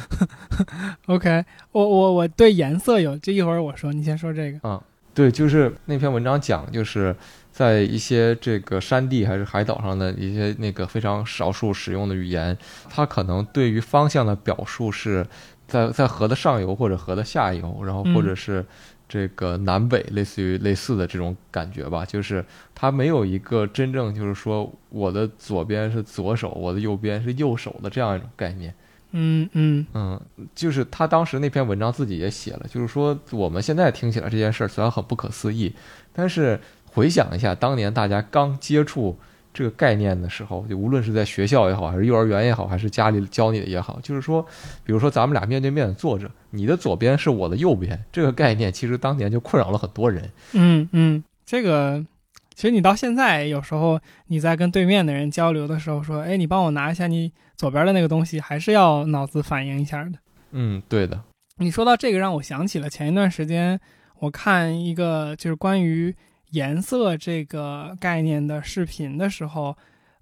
[1.07, 4.59] OK，我我我对颜色有，这一会儿我说，你先说这个。
[4.61, 4.79] 嗯，
[5.15, 7.15] 对，就是那篇文章讲，就是
[7.57, 12.57] 在一些这个山地还是海岛上的一些那个非常少数使用的语言，
[12.89, 15.25] 它可能对于方向的表述是。
[15.67, 18.65] 在在河的上游或者河的下游，然后或者是
[19.09, 22.41] 这个南北，类似于类似的这种感觉吧，就是
[22.73, 28.73] 它没有一个真正就是说我的左边是左手，我的右边是右手的这样一种概念。
[29.11, 30.21] 嗯嗯嗯，
[30.55, 35.73] 就是他当时那篇文章自己也写了，就是说我们现在听起来这件事儿虽然很不可思议，
[36.13, 36.57] 但是
[36.97, 39.17] 回想一下当年大家刚接触。
[39.53, 44.45] 这个概念的时候，就无论是在学校也好，还是幼儿园也好，还是家里教你的也好，就是说，
[44.83, 50.29] 比如说咱们俩面对面坐着，你的左边是我的右边，这个概念其实当年就困扰了很多人。
[50.53, 52.05] 嗯嗯，这个
[52.53, 60.11] 其实你到现在有时候你在跟对面的人交流的时候说，哎，你帮我拿一下你左边的那个东西，还是要脑子反应一下的。
[60.51, 61.19] 嗯，对的。
[61.57, 63.79] 你说到这个，让我想起了前一段时间
[64.19, 66.13] 我看一个就是关于。
[66.51, 69.75] 颜色这个概念的视频的时候，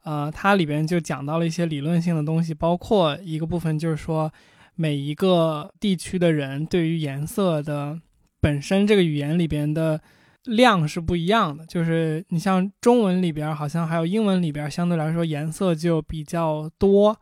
[0.04, 4.32] 呃，它里边就讲到了一些理论性的东西，包括一个部分就是说，
[4.76, 8.00] 每一个地区的人对于颜色的
[8.42, 10.02] 本身这个语言里边的
[10.44, 11.66] 量是不一样的。
[11.66, 17.16] 就是你像中文里边，好像还有英文里边，相对来说颜色就比较多，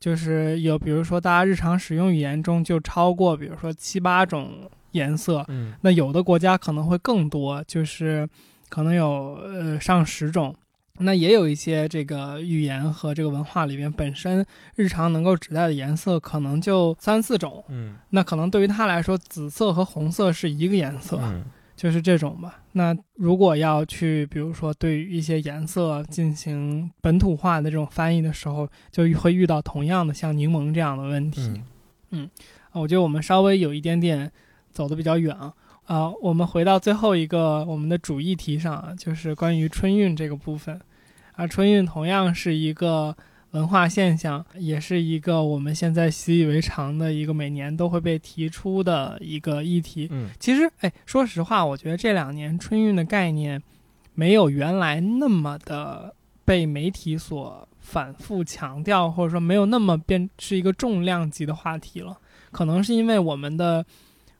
[0.00, 4.68] 就是有比如说大家日常使用语言中就超过，比如说七八种。
[4.92, 8.28] 颜色，嗯，那有的国家可能会更多，就是
[8.68, 10.54] 可能有呃上十种。
[10.98, 14.44] 那也有一些这个语言和这个文化里边本身
[14.76, 22.60] 日常能够指代的颜色可能就三四种，嗯，那可能对于他来说，紫色和红色是一个颜色，嗯，就是这种吧。
[22.72, 31.62] 那如果要去比如说对于一些颜色进行本土化的这种翻译的时候，就会遇到同样的像柠檬这样的问题。
[32.10, 32.30] 嗯，
[32.72, 34.30] 我觉得我们稍微有一点点。
[34.72, 35.52] 走的比较远啊，
[35.84, 40.80] 啊，我们回到最后一个我们的主议题上啊，就是关于春运这个部分，
[41.36, 43.14] 啊，春运同样是一个
[43.50, 50.08] 文化现象，也是一个我们现在习以为常的一个每年都会被提出的一个议题。
[50.10, 53.62] 嗯，其实，哎，说实话，我觉得这两年春运的概念
[54.14, 56.14] 没有原来那么的
[56.44, 62.18] 被媒体所反复强调，或者说没有那么变是一个重量级的话题了，
[62.50, 63.84] 可能是因为我们的。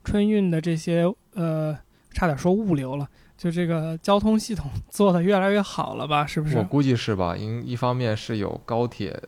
[0.05, 1.77] 春运的这些呃，
[2.13, 6.27] 差点说物流了，就这个交通系统做的越来越好了吧？
[6.27, 6.57] 是不是？
[6.59, 7.37] 我估计是吧。
[7.37, 9.21] 因一方面是有高铁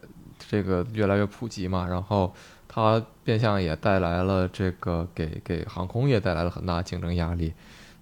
[0.51, 2.35] 这个越来越普及嘛，然后
[2.69, 7.53] 它变相也带来了这个给给航空业带来了很大竞争压力，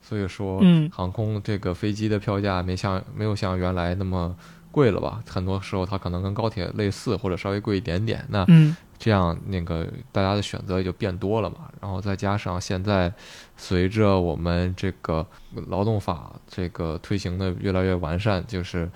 [0.00, 4.34] 所以说，嗯，航空这个飞机的票价没像没有像原来那么
[4.70, 5.22] 贵了吧？
[5.28, 8.24] 很多时候它可能跟高铁类似，或者稍微贵一点点。
[8.30, 8.74] 那嗯。
[9.02, 11.68] 这样，那个大家的选择也就变多了嘛。
[11.80, 13.12] 然后再加上现在，
[13.56, 15.26] 随着我们这个
[15.66, 18.88] 劳动法这个推行的越来越完善，就是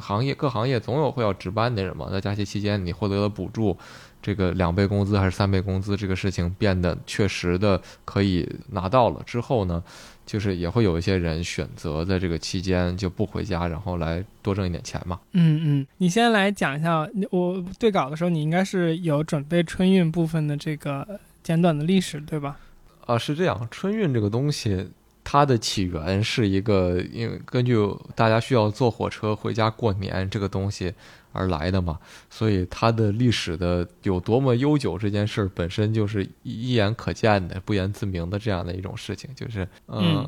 [0.00, 2.08] 行业各行业总有会要值班的人嘛。
[2.10, 3.78] 在假期期间，你获得了补助，
[4.22, 9.82] 这个两倍工资还是三倍工资，这个事情变得确实的可以拿到了之后呢？
[10.24, 15.18] 就是也会有一些人选择在这个期间就不回家，然后来多挣一点钱嘛。
[15.32, 22.56] 嗯嗯，你先来讲一下，我对稿的时候你应该是有准备春运部分的这个简短的历史，对吧？
[23.04, 24.88] 啊，是这样，春运这个东西，
[25.24, 27.74] 它的起源是一个，因为根据
[28.14, 30.94] 大家需要坐火车回家过年这个东西。
[31.32, 39.30] 而来的嘛，所以它的历史的有多么悠久，这件事儿本身就是一眼可见的、不言自明的这样的一种事情。
[39.34, 40.26] 就是，嗯，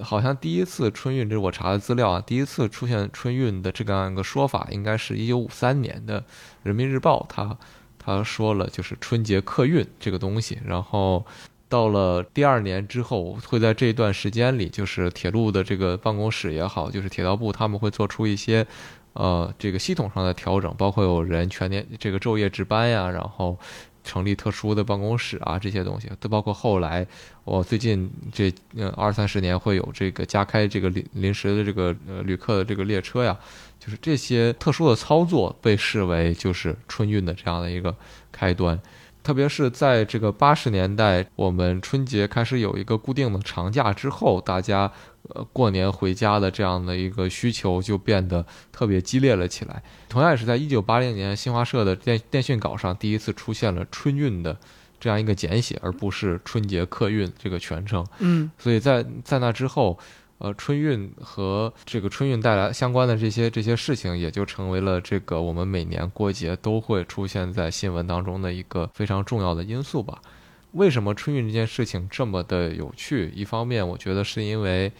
[0.00, 6.20] 好像第一次春运，这是我查的资料啊，第一次出现春运的这样一个说法，应该是一九五三年的
[6.62, 7.56] 《人民日报》，他
[7.98, 10.58] 他说了，就是春节客运这个东西。
[10.64, 11.24] 然后
[11.68, 18.66] 到了第二年之后，会在这段时间里，就是铁路的这个办公室也好，就是铁道部他们会做出一些。
[19.14, 23.58] 呃，这个系统上的调整，包括有人全年这个昼夜值班呀，然后
[24.04, 27.06] 成立特殊的办公室啊，这些东西都包括后来
[27.44, 28.52] 我最近这
[28.96, 33.38] 二三十年会有这个加开这个临临时的这个呃旅客的这个列车呀，
[33.78, 37.94] 就是这些特殊的操作被视为就是春运的这样的一个
[38.32, 38.80] 开端，
[39.22, 44.90] 特别是在这个八十年代，我们春节开始有一个固定的长假之后，大家
[45.52, 49.82] 过年回家的这样的一个需求就变得特别激烈了起来。
[50.08, 54.56] 同样也是在一九八零年，新华社的电电讯稿上第一次出现了春运的
[55.00, 58.06] 这样一个简写，而不是春节客运这个全称。
[58.18, 59.98] 嗯所以在在那之后，
[60.38, 70.20] 呃，春运和这个春运带来相关的这些这些事情，也就成为了这个我们每年过节都会出现在新闻当中的一个非常重要的因素吧。
[70.72, 73.30] 为什么春运这件事情这么的有趣？
[73.36, 74.90] 一方面，我觉得是因为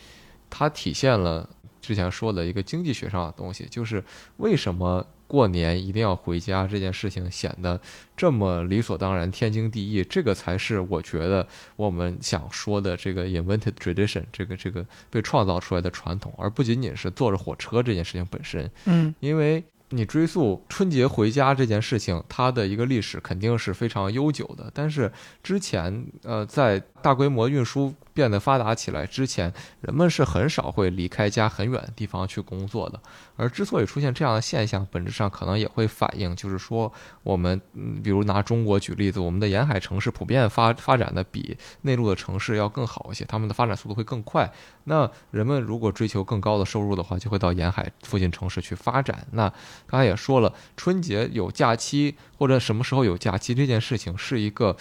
[0.54, 1.48] 它体现了
[1.80, 4.04] 之前说的一个经济学上的东西，就是
[4.36, 7.80] 为什么过年一定要回家这件事情显得
[8.14, 10.04] 这么理所当然、天经地义。
[10.04, 18.70] 这个才是我觉得我们想说的这个 invented tradition，这个这个被创造出来的传统，而不仅仅是坐着火车这件事情本身。
[18.84, 24.70] 嗯因为你追溯春节回家这件事情，它的一个历史肯定是非常悠久的。
[24.72, 25.10] 但是
[25.42, 33.00] 之前，呃，在大规模运输变得发达起来之前，人们是很少会离开家很远的地方去工作的。
[33.36, 36.92] 而之所以出现这样的现象，本质上可能也会反映，就是说
[37.22, 37.60] 我们，
[38.02, 44.50] 比如拿中国举例子，我们的沿海城市普遍发发展的比内陆的城市要更好一些，他们的发展速度会更快。
[44.84, 49.26] 那人们如果追求更高的收入的话，就会到沿海附近城市去发展。
[49.32, 49.52] 那
[49.86, 54.76] 刚才也说了，春节有假期或者什么时候有假期这件事情是一个，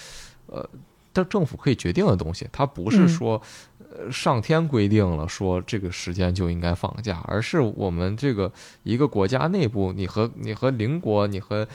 [0.47, 0.69] 呃，
[1.13, 3.41] 但政府可以决定的东西，它不是嗯说，
[3.77, 8.51] 呃，上天规定了说这个时间就应该放假，而是我们这个
[8.83, 11.67] 一个国家内部，你和你和邻国，你和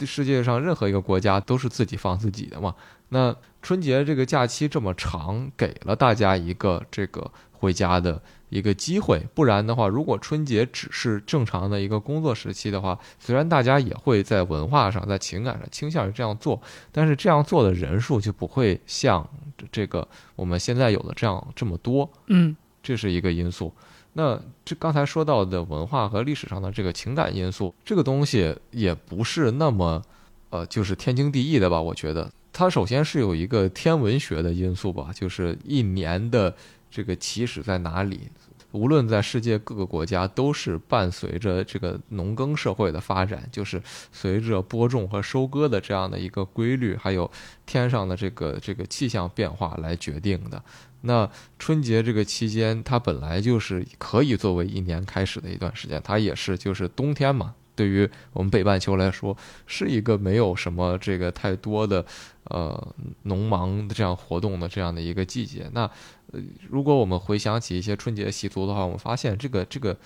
[0.00, 2.74] 世界上任何一个国家都是自己放自己的嘛。
[3.10, 8.20] 那春节这个假期这么长，给了大家一个这个回家的
[8.52, 9.26] 一个机会。
[9.34, 16.60] 不然的话，如果春节只是正常的一个工作时期的话，虽然大家也会在文化上、在情感上倾向于这样做，
[16.92, 19.26] 但是这样做的人数就不会像
[19.72, 22.08] 这个我们现在有的这样这么多。
[22.26, 23.72] 嗯这是一个因素。
[24.14, 30.02] 那这刚才说到的文化和历史上的这个情感因素，这个东西也不是那么，
[30.50, 31.80] 呃，就是天经地义的吧？
[31.80, 36.54] 我觉得它首先是有一个天文学的因素吧，就是一年的
[36.92, 38.28] 这个起始在哪里。
[38.70, 47.30] 无论在世界各个国家，都是伴随着这个农耕社会的发展，就是随着播种和收割的这样的一个规律，还有
[47.66, 50.62] 天上的这个这个气象变化来决定的。
[51.02, 51.28] 那
[51.58, 57.54] 春节这个期间，它本来就是可以作为一年开始的一段时间，它也是就是冬天嘛。
[57.74, 59.36] 对于我们北半球来说，
[59.66, 62.04] 是一个没有什么这个太多的
[62.44, 65.68] 呃农忙的这样活动的这样的一个季节。
[65.72, 65.90] 那
[66.32, 69.96] 呃，如果我们回想起一些春节习俗的话，我们发现这个这个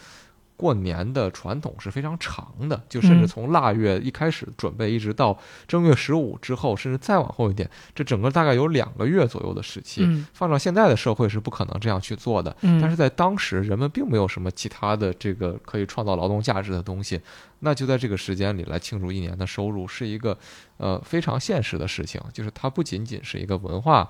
[0.56, 10.02] 过年的传统是非常长的，就甚至嗯从腊月一开始准备，一直到正月十五之后，甚至再往后一点，这整个大概有两个月左右的时期。
[10.04, 17.20] 嗯放到现在的社会是不可能这样去做的，嗯，但是在当时，人们并没有什么其他的这个可以创造劳动价值的东西，
[17.60, 20.36] 那就在这个时间里来庆祝一年的收入，是一个
[20.78, 22.18] 呃非常现实的事情。
[22.32, 24.08] 就是它不仅仅是一个文化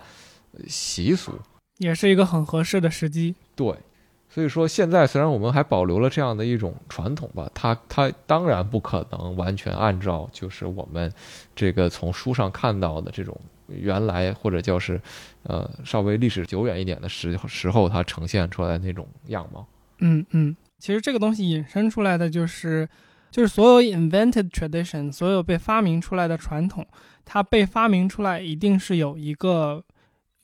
[0.53, 1.33] 呃习俗，
[1.79, 3.35] 也是一个很合适的时机。
[3.55, 3.74] 对。
[4.29, 11.11] 所以说，现在虽然我们还保留了这样的一种传统吧，它它当然不可能完全按照就是我们
[11.55, 15.01] 这个从书上看到的这种原来或者叫是
[15.45, 19.66] 呃稍微历史久远一点的时时候它呈现出来那种样貌。
[20.01, 22.87] 嗯嗯，其实这个东西引申出来的就是，
[23.31, 26.87] 就是所有 invented tradition，所有被发明出来的传统，
[27.24, 29.83] 它被发明出来一定是有一个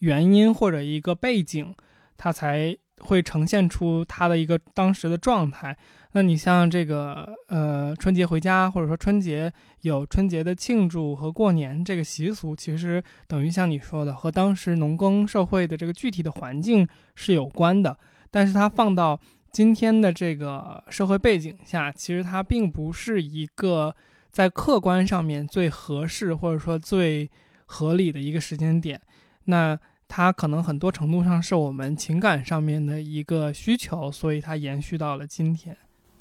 [0.03, 1.75] 原因或者一个背景，
[2.17, 5.77] 它才会呈现出它的一个当时的状态。
[6.15, 9.51] 那你像这个呃春节回家，或者说春节
[9.83, 17.97] 有春节的庆祝和过年这个习俗，其实等于像你说的，和当时农耕社会的这个具体的环境是有关的。
[18.31, 19.19] 但是它放到
[19.53, 23.95] 今天的这个社会背景下，其实它并不是一个
[24.31, 27.31] 在客观上面最合适或者说最
[27.67, 29.01] 合理的一个时间点。
[29.45, 29.79] 那
[30.15, 35.75] 它可能很多程度上是我们情感上面的一个需求，所以它延续到了今天。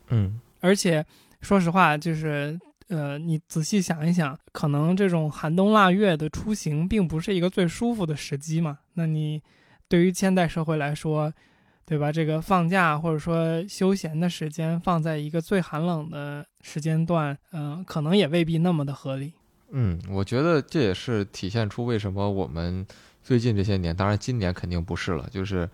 [0.07, 1.05] 嗯而且
[1.41, 8.79] 说实话，就是呃，你仔细想一想，可能这种寒冬腊月的出行并不是一个最舒服的时机嘛。
[8.93, 9.41] 那你
[9.89, 11.33] 对于现代社会来说，
[11.85, 12.13] 对吧？
[12.13, 19.33] 这个放假或者说休闲的时间放在一个最寒冷的时间段，嗯、可能也未必那么的合理。
[19.71, 22.85] 嗯，我觉得这也是体现出为什么我们
[23.23, 25.69] 最近这些年，当然今年肯定不是了，就是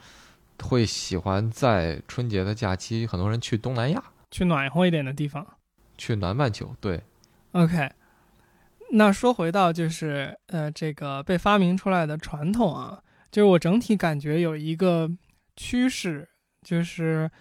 [0.63, 5.45] 会喜欢在春节的假期，很多人去东南亚，去暖和一点的地方。
[5.97, 6.75] 去南半球。
[6.79, 7.01] 对
[7.53, 7.89] ，OK，
[8.91, 15.09] 那说回到就是呃这个被发明出来的传统啊，就是我整体感觉有一个
[15.55, 16.29] 趋势，
[16.61, 17.31] 就是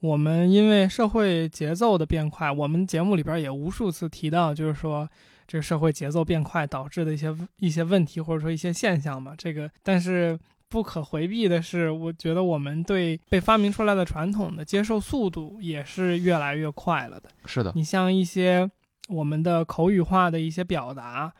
[0.00, 5.08] 我们因为社会节奏的变快，我们节目里边也无数次提到，就是说
[5.46, 9.34] 这个社会节奏变快导致的一些一些问题，或者说一些现象嘛。
[9.36, 10.38] 这个，但是
[10.68, 17.28] 不可回避的是，我觉得我们对被发明出来的传统的接受速度也是越来越快了的。
[17.46, 18.70] 是的，你像一些
[19.08, 21.32] 我们的口语化的一些表达，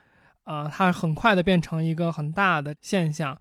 [0.45, 3.37] 呃，它很快的变成一个很大的现象。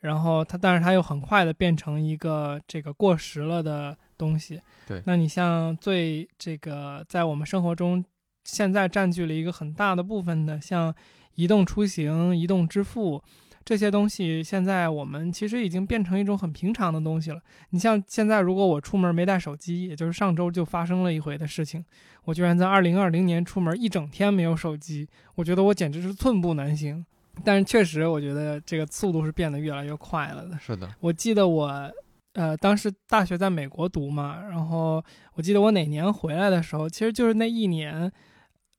[0.00, 4.60] 然后它，但是它又很快的变成一个这个过时了的东西。
[4.84, 8.04] 对，那你像最这个在我们生活中
[8.44, 10.94] 现在占据了一个很大的部分的，像
[11.34, 13.22] 移动出行、移动支付
[13.64, 17.40] 这些东西，现在我们其实已经变成一种很平常的东西了。
[17.70, 21.84] 你像现在，如果我出门没带手机，也就是上周就发生了一回的事情，
[22.24, 27.04] 我居然在二零二零年出门一整天没有手机，我觉得我简直是寸步难行。
[27.42, 30.58] 但是确实，我觉得这个速度是变得越来越快了的。
[30.58, 31.90] 是的，我记得我，
[32.34, 35.02] 呃，当时大学在美国读嘛，然后
[35.34, 38.12] 我记得我哪年回来的时候，其实就是那一年，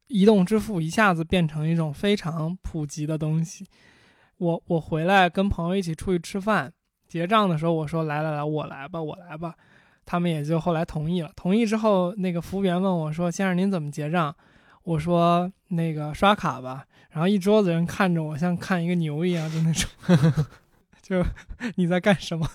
[0.07, 3.65] 移动支付一下子变成一种非常普及的东西。
[4.37, 6.71] 我我回来跟朋友一起出去吃饭，
[7.07, 9.55] 结账的时候我说来来来，我来吧，我来吧，
[10.05, 11.31] 他们也就后来同意了。
[11.35, 14.35] 同意之后，那个服务员问我说：“先生，您怎么结账？”
[14.83, 19.89] 我说：“那个刷卡吧。”然后一桌子人看着我，像看一个牛一样，就那种，
[21.03, 21.23] 就
[21.75, 22.49] 你在干什么？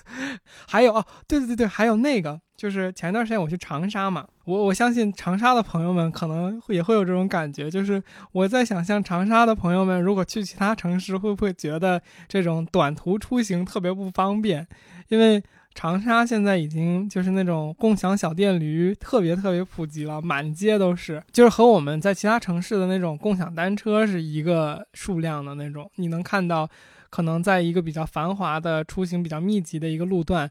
[0.66, 14.66] 还有哦，对对对对，还有那个，就是前段时间我去长沙嘛，我我相信长沙的朋友们可能也会有这种感觉，就是我在想象长沙的朋友们如果去其他城市，会不会觉得这种短途出行特别不方便？
[15.08, 15.42] 因为。
[15.74, 25.88] 长沙现在已经就是那种共享小电驴特别特别普及了，满街都是，就是和我们在其他城市的那种共享单车是一个数量的那种。
[25.94, 26.68] 你能看到，
[27.10, 30.50] 可能在一个比较繁华的出行比较密集的一个路段，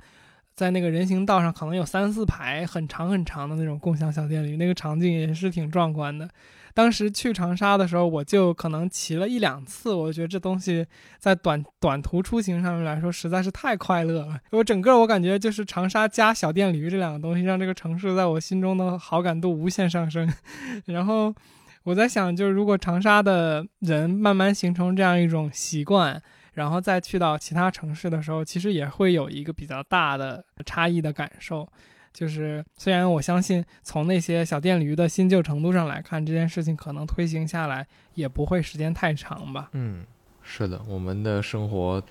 [0.55, 6.29] 在那个人行道上，可能有三四排很长很长的那种共享小电驴，那个场景也是挺壮观的。
[6.73, 9.91] 当时去长沙的时候，我就可能骑了一两次。
[9.95, 10.85] 我觉得这东西
[11.17, 14.39] 在短短途出行上面来说实在是太快乐了。
[14.51, 20.31] 我整个我感觉就是长沙加小电驴这两个东西，让这个城市在我心中的好感度无限上升。
[20.85, 21.33] 然后
[21.81, 26.21] 我在想，就是如果长沙的人慢慢形成这样一种习惯，
[26.57, 31.67] 然后再去到其他城市的时候，其实也会有一个比较大的差异的感受。
[32.11, 37.85] 就是虽然我相信从那些小电驴的新旧程度上来看，这件事情可能推行下来
[38.15, 39.69] 也不会时间太长吧。
[39.73, 40.03] 嗯，
[40.41, 42.01] 是的，我们的生活，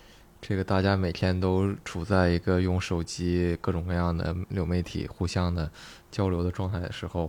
[0.41, 5.69] 这个大家每天都处在一个用手机各种各样的流媒体互相的
[6.13, 7.23] 交流的状态的时候，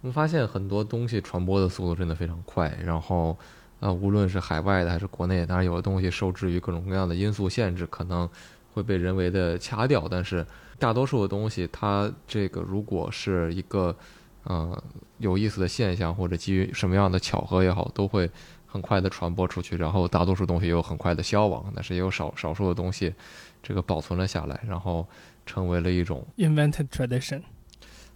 [0.00, 2.74] 我们发现很多东西传播的速度真的非常快。
[2.82, 3.36] 然后，
[3.80, 8.28] 呃，无论是海外的还是国内，当然有的东西受制于各种各样的因素限制，可能
[8.72, 10.44] 会被人为的掐掉，但是。
[10.78, 13.96] 大多数的东西，它这个如果是一个，
[14.44, 14.84] 呃，
[15.16, 18.30] 有意思的现象，或者基于什么样的巧合也好，都会
[18.66, 19.74] 很快的传播出去。
[19.74, 23.14] 然后大多数东西又很快的消亡，但是也有少少数的东西，
[23.62, 25.08] 这个保存了下来，然后
[25.46, 27.40] 成为了一种 invented tradition。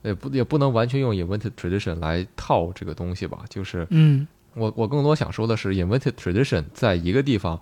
[0.03, 3.43] 也不也不能完全用 invented tradition 来套这个东西吧。
[3.49, 7.61] 就是，嗯，我我更多想说的是，invented tradition 在一个地方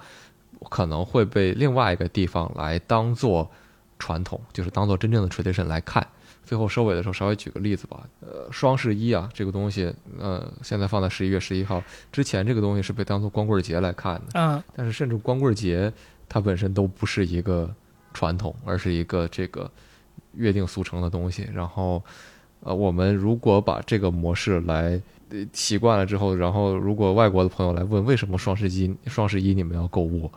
[0.68, 3.50] 可能会被另外一个地方来当做。
[4.00, 6.06] 传统就是当做真正的 tradition 来看。
[6.44, 8.08] 最后收尾的时候，稍微举个例子吧。
[8.20, 11.82] 呃，双十一啊，这个东西，呃，现在放在十一月十一号
[12.12, 14.26] 之前，这个东西是被当做光棍节来看的。
[14.34, 14.62] 嗯。
[14.76, 15.92] 但是，甚至光棍节
[16.28, 17.68] 它本身都不是一个
[18.14, 19.68] 传统，而是一个这个
[20.34, 21.48] 约定俗成的东西。
[21.52, 22.00] 然后，
[22.60, 25.02] 呃，我们如果把这个模式来
[25.52, 30.30] 习惯了之后，然后如果外国的朋友来问为什么双十一双十一你们要购物？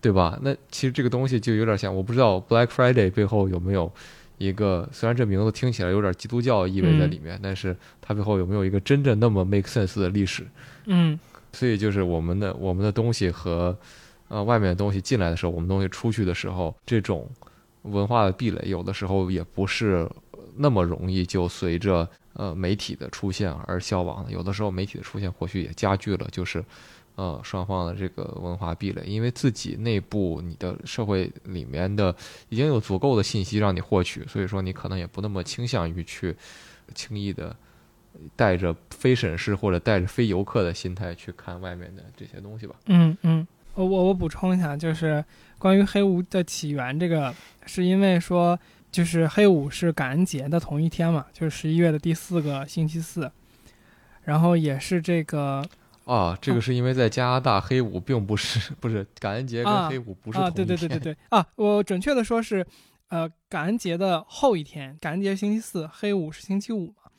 [0.00, 0.38] 对吧？
[0.42, 3.90] 那其实这个东西就有点像，我不知道 Black Friday 背后有没有
[4.36, 10.46] 一个，虽然这名字听起来有点基督教意味在里面，但是它背后有没有一个真正那么 make sense 的历史？
[10.84, 11.18] 嗯，
[11.54, 13.74] 所以就是我们的我们的东西和
[14.28, 17.26] 呃外面的东西进来的时候，我们东西出去的时候，这种
[17.84, 20.06] 文化的壁垒有的时候也不是
[20.54, 26.64] 那么容易就随着呃媒体的出现而消亡的，有的时候媒体的出现或许也加剧了，就是。
[27.16, 32.12] 呃，双方的这个文化壁垒，因为自己内部你的社会里面的
[32.48, 36.34] 已经有足够的信息让你获取，所以说你可能也不那么倾向于去
[36.92, 37.54] 轻易的
[38.34, 42.74] 带着非审视或者带着非游客的心态去看外面的这些东西吧。
[42.86, 45.24] 嗯嗯，我我我补充一下，就是
[45.56, 47.32] 关于黑屋的起源，这个
[47.64, 48.58] 是因为说，
[48.94, 53.28] 就是黑五是感恩节的同一天嘛，就是十一月的第四个星期四，
[54.22, 55.64] 然后也是这个。
[56.04, 60.52] 啊，这个是因为在加拿大黑五并不是 不是感恩节跟黑五不是同一天。
[60.52, 62.64] 啊，对对对对对啊，我准确的说是，
[63.08, 67.10] 呃，感恩节的后一天，感恩节星期四，黑五是星期五嘛，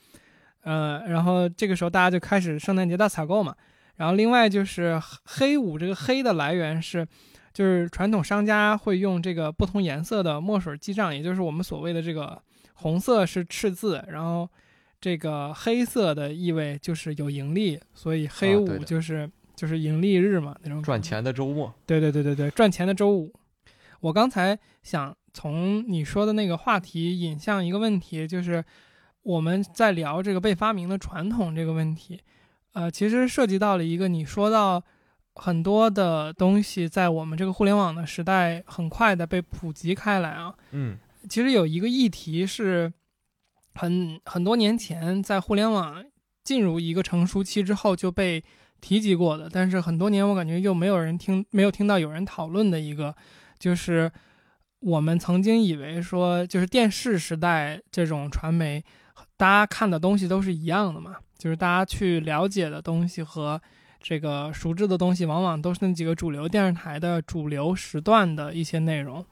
[0.62, 3.54] 呃，然后这个时候大家就开始圣诞节大采购嘛。
[3.98, 7.06] 然后另外就是黑五这个黑的来源是，
[7.56, 12.38] 就是传统商家会用这个不同颜色的墨水记账，也就是我们所谓的这个
[12.74, 14.48] 红色是赤字，然后
[15.00, 21.74] 这个黑色的意味就是有盈利，所以黑五就是就是盈利日嘛，那种赚钱的周末。
[21.86, 23.34] 对对对对对，赚钱的周五。
[24.02, 28.62] 我刚才想从你说的那个话题引向一个问题，就是
[29.24, 32.20] 我们在聊这个被发明的传统这个问题。
[32.74, 34.84] 呃，其实涉及到了一个你说到
[35.36, 40.54] 很多的东西，在我们这个互联网的时代，很快的被普及开来啊。
[40.72, 40.98] 嗯，
[41.30, 42.92] 其实有一个议题是
[43.74, 46.04] 很很多年前在互联网
[46.44, 48.44] 进入一个成熟期之后就被
[48.80, 53.14] 提及过的，但是很多年我感觉又没有人听，没有听到有人讨论的一个，
[53.60, 54.12] 就是
[54.80, 58.84] 我们曾经以为说，就是电视时代这种传媒，
[59.36, 61.18] 大家看的东西都是一样的嘛。
[61.38, 63.62] 就是大家去了解的东西和
[64.08, 69.26] 这个熟知的东西，往往都是那几个主流电视台的主流时段的一些内容。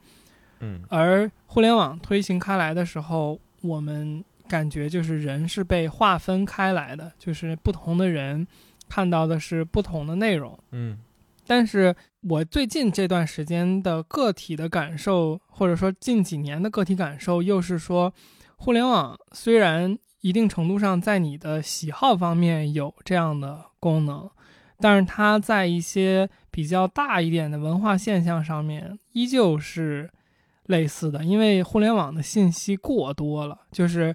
[0.58, 8.44] 嗯，而互联网推行开来的时候，我们感觉就是人是被划分开来的，就是不同的人
[8.88, 10.58] 看到的是不同的内容。
[10.72, 10.98] 嗯，
[11.46, 18.12] 但是我最近这段时间的个体的感受，或者说近几年的个体感受，又是说，
[18.56, 19.96] 互联网虽然。
[20.24, 24.30] 一定程度上，在你的喜好方面有这样的功能，
[24.84, 30.10] 但是它在一些比较大一点的文化现象上面依旧是
[30.66, 31.24] 类似的。
[31.24, 34.14] 因为互联网的信息过多了，就是，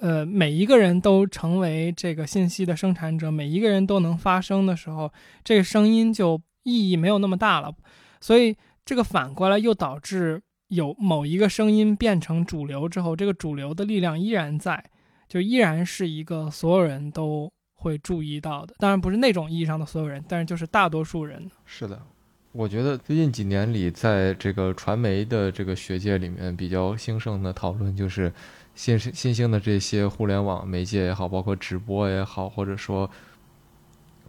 [0.00, 7.74] 呃，每一个人都成为这个信息的生产者，每一个人都能发声的时候，这个声音就意义没有那么大了。
[8.20, 14.84] 所以，这个反过来又导致有某一个声音变成主流之后，这个主流的力量依然在。
[15.28, 21.50] 就依然是一个所有人都会注意到的，当然不是那种意义上的所有人，但是就是大多数人。
[21.64, 22.00] 是的，
[22.52, 28.32] 我觉得最近几年里，在这个传媒的这个学界里面比较兴盛的讨论，就是
[28.74, 33.08] 新新兴的这些互联网媒介也好，包括直播也好，或者说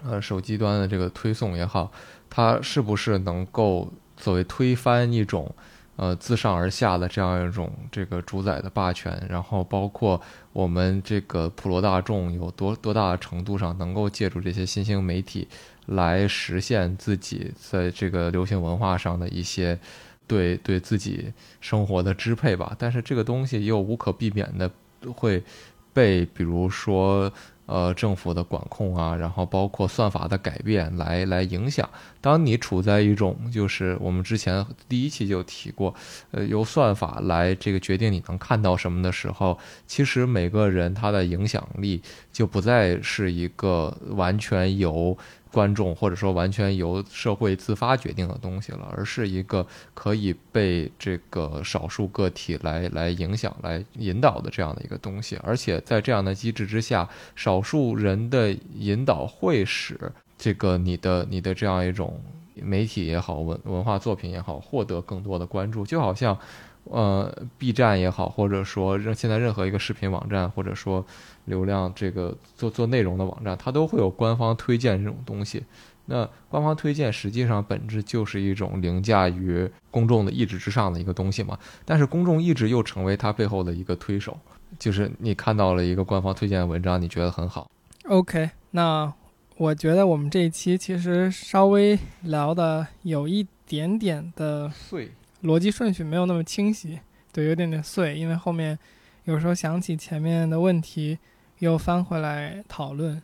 [0.03, 1.91] 呃手机端的这个推送也好，
[2.29, 5.53] 它是不是能够作为推翻一种。
[6.01, 10.21] 呃，自上而下的这样一种这个主宰的霸权，然后包括
[10.53, 15.45] 我们这个普罗大众有多多大程度上能够借助这些新兴媒体
[15.87, 19.77] 来实现自己在这个流行文化上的一些
[20.25, 22.73] 对对自己生活的支配吧。
[22.79, 24.71] 但是这个东西又无可避免的
[25.13, 25.43] 会
[25.91, 27.29] 被，比如说。
[27.69, 31.87] 呃，政府的管控啊，然后包括算法的改变来来影响。
[32.19, 35.93] 当你处在一种就是我们之前第一期就提过，
[36.31, 42.01] 呃，由算法来这个决定你能看到什么的时候，其实每个人他的影响力
[42.33, 45.15] 就不再是一个完全由。
[45.51, 55.37] 观众或者说完全由社会自发决定的东西了，而是一个可以被这个少数个体来来影响、来引导的这样的一个东西。
[55.43, 59.99] 而且在这样的机制之下，少数人的引导会使
[60.37, 62.21] 这个你的你的这样一种
[62.53, 65.83] 媒体也好、文文化作品也好，获得更多的关注。
[65.83, 66.37] 就好像，
[66.83, 71.03] 呃，B 站也好，或者说任现在任何一个视频网站，或者说。
[71.49, 75.65] 流量这个做做内容的网站，它都会有官方推荐这种东西。
[76.05, 81.59] 那官方推荐实际上本质就是一种凌驾于公众的意志之上的一个东西嘛。
[81.85, 84.35] 但是公众意志又成为它背后的一个推手，
[84.79, 87.69] 就是你看到了一个官方推荐的文章，你觉得很好。
[88.05, 89.13] OK，那
[89.57, 95.11] 我觉得我们这一期其实稍微聊的有一点点的碎，
[95.43, 96.99] 逻辑顺序没有那么清晰，
[97.31, 98.79] 对，有点点碎，因为后面
[99.25, 101.19] 有时候想起前面的问题。
[101.59, 103.21] 又翻回来讨论，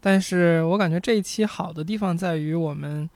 [0.00, 3.08] 但是我感觉这一期好的地方在于我们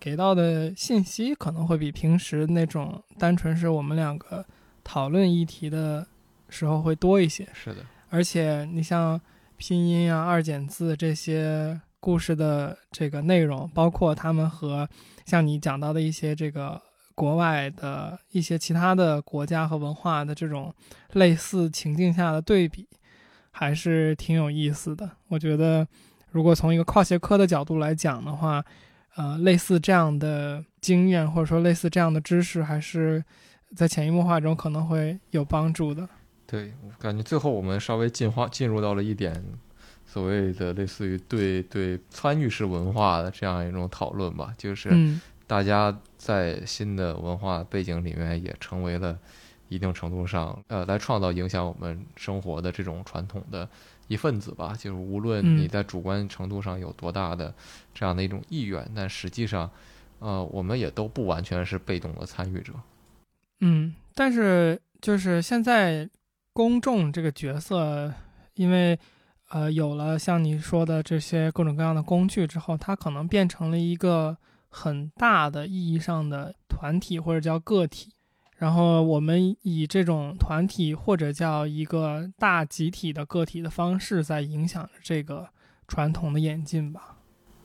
[0.00, 4.44] 给到的信息可能会比平时那种单纯是我们两个
[4.82, 6.06] 讨论议题的
[6.48, 7.48] 时候会多一些。
[7.54, 9.20] 是的，而且你像
[9.56, 14.88] 拼音啊、二简字这些故事的这个内容，包括他们和
[15.24, 16.80] 像你讲到的一些这个
[17.14, 20.74] 国外的一些其他的国家和文化的这种
[21.12, 22.88] 类似情境下的对比。
[23.56, 25.08] 还是挺有意思的。
[25.28, 25.86] 我觉得，
[26.32, 28.62] 如果从一个跨学科的角度来讲的话，
[29.14, 33.24] 呃，类似这样的经验或者说类似这样的知识，还是
[33.76, 36.08] 在潜移默化中可能会有帮助的。
[36.48, 39.40] 对，我感觉最后我们稍微进化进入到了一点
[40.04, 44.90] 所谓的类似于对对参与式文化的这样一种讨论吧，就是
[45.46, 49.16] 大家在新的文化背景里面也成为了。
[49.74, 53.68] 一定程度上，呃，来创造影响我们生活的这种传统的
[54.06, 54.74] 一份子吧。
[54.78, 57.52] 就是无论你在主观程度上有多大的
[57.92, 59.68] 这样的一种意愿，但实际上，
[60.20, 62.72] 呃，我们也都不完全是被动的参与者。
[63.60, 66.08] 嗯，但是就是现在
[66.52, 68.12] 公众这个角色，
[68.54, 68.98] 因为
[69.50, 74.36] 呃有了像你说的这些各种各样的工具之后，它可能变成了一个
[74.68, 78.13] 很大的意义上的团体或者叫个体。
[78.64, 85.46] 然后我们以这种团体或者叫一个大集体的个体的方式，在影响着这个
[85.86, 87.18] 传统的演进吧。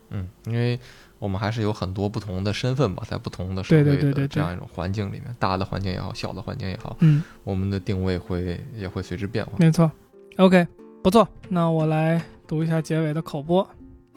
[0.10, 0.78] 嗯，因为
[1.18, 9.54] 我们还是有很多不同的身份吧，在不同的社会的这样一种环境里面，大的环境也好，小的环境也好，嗯，我们的定位会也会随之变化。
[9.58, 9.90] 没错
[10.36, 10.68] ，OK，
[11.02, 11.26] 不错。
[11.48, 13.66] 那我来读一下结尾的口播。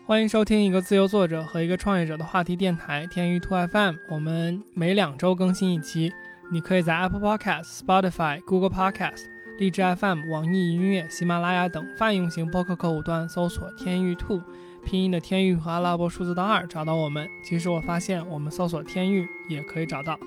[0.05, 3.95] 欢迎收听一个自由作者和一个创业者的话题电台天娱兔 FM。
[4.11, 6.12] 我们每两周更新一期。
[6.53, 9.24] 你可以在 Apple Podcast、Spotify、Google Podcast、
[9.59, 14.38] 荔枝 FM、网易音乐、喜马拉雅等泛用型播客客户端搜索“天域兔”，
[14.84, 17.26] 拼音的“天域”和阿拉伯数字的“二”，找到我们。
[17.42, 20.18] 其实我发现，我们搜索“天域”也可以找到。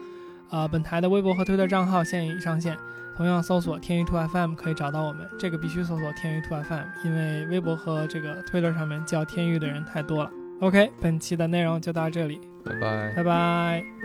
[0.49, 2.75] 呃，本台的微博和推特账号现已上线，
[3.15, 5.29] 同样搜索“天域兔 FM” 可以找到我们。
[5.37, 10.31] 这个必须搜索“天域兔 FM”，因为微博和这个推特上面叫“天域”的人太多了。
[10.61, 14.04] OK，本期的内容就到这里，拜拜，拜拜。